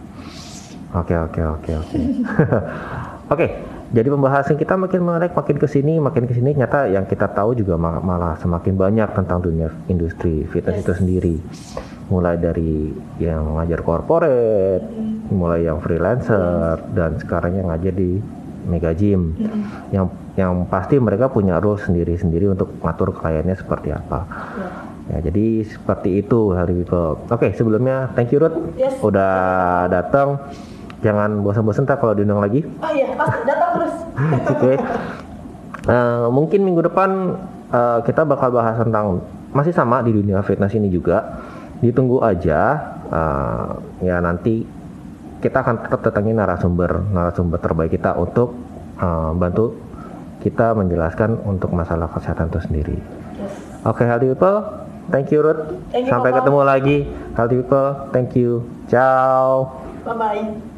[0.93, 1.97] Oke, oke, oke, oke.
[3.34, 3.49] Oke,
[3.89, 6.53] jadi pembahasan kita makin menarik, makin ke sini, makin ke sini.
[6.53, 10.84] Nyata yang kita tahu juga ma- malah semakin banyak tentang dunia industri fitness Yes.
[10.84, 11.36] itu sendiri.
[12.11, 14.86] Mulai dari yang ngajar corporate,
[15.32, 18.20] mulai yang freelancer, dan sekarang yang ngajar di
[18.68, 19.34] mega gym.
[19.89, 24.30] Yang yang pasti mereka punya rule sendiri-sendiri untuk ngatur kliennya seperti apa.
[24.30, 24.68] Ya.
[25.04, 27.20] Ya, jadi seperti itu Healthy People.
[27.28, 28.95] Oke, sebelumnya thank you Ruth Yes.
[29.04, 29.34] udah
[29.91, 30.39] datang.
[31.04, 32.64] Jangan bosan-bosan tak kalau diundang lagi.
[32.80, 33.95] Oh iya, pasti datang terus.
[34.56, 34.74] Oke.
[35.84, 37.36] Eh, mungkin minggu depan
[37.68, 39.20] eh, kita bakal bahas tentang
[39.51, 41.43] masih sama di dunia fitness ini juga.
[41.84, 42.95] Ditunggu aja.
[43.14, 43.68] eh,
[44.08, 44.64] ya nanti
[45.43, 48.56] kita akan tetap datangin narasumber narasumber terbaik kita untuk
[48.95, 49.76] eh, bantu
[50.39, 52.97] kita menjelaskan untuk masalah kesehatan itu sendiri.
[53.36, 53.51] Yes.
[53.84, 54.82] Oke, healthy people.
[55.12, 55.62] Thank you, Ruth.
[55.91, 56.39] Thank you, Sampai Papa.
[56.47, 56.97] ketemu lagi.
[57.36, 57.88] Healthy people.
[58.16, 58.51] Thank you.
[58.88, 59.68] Ciao.
[60.04, 60.72] Bye bye.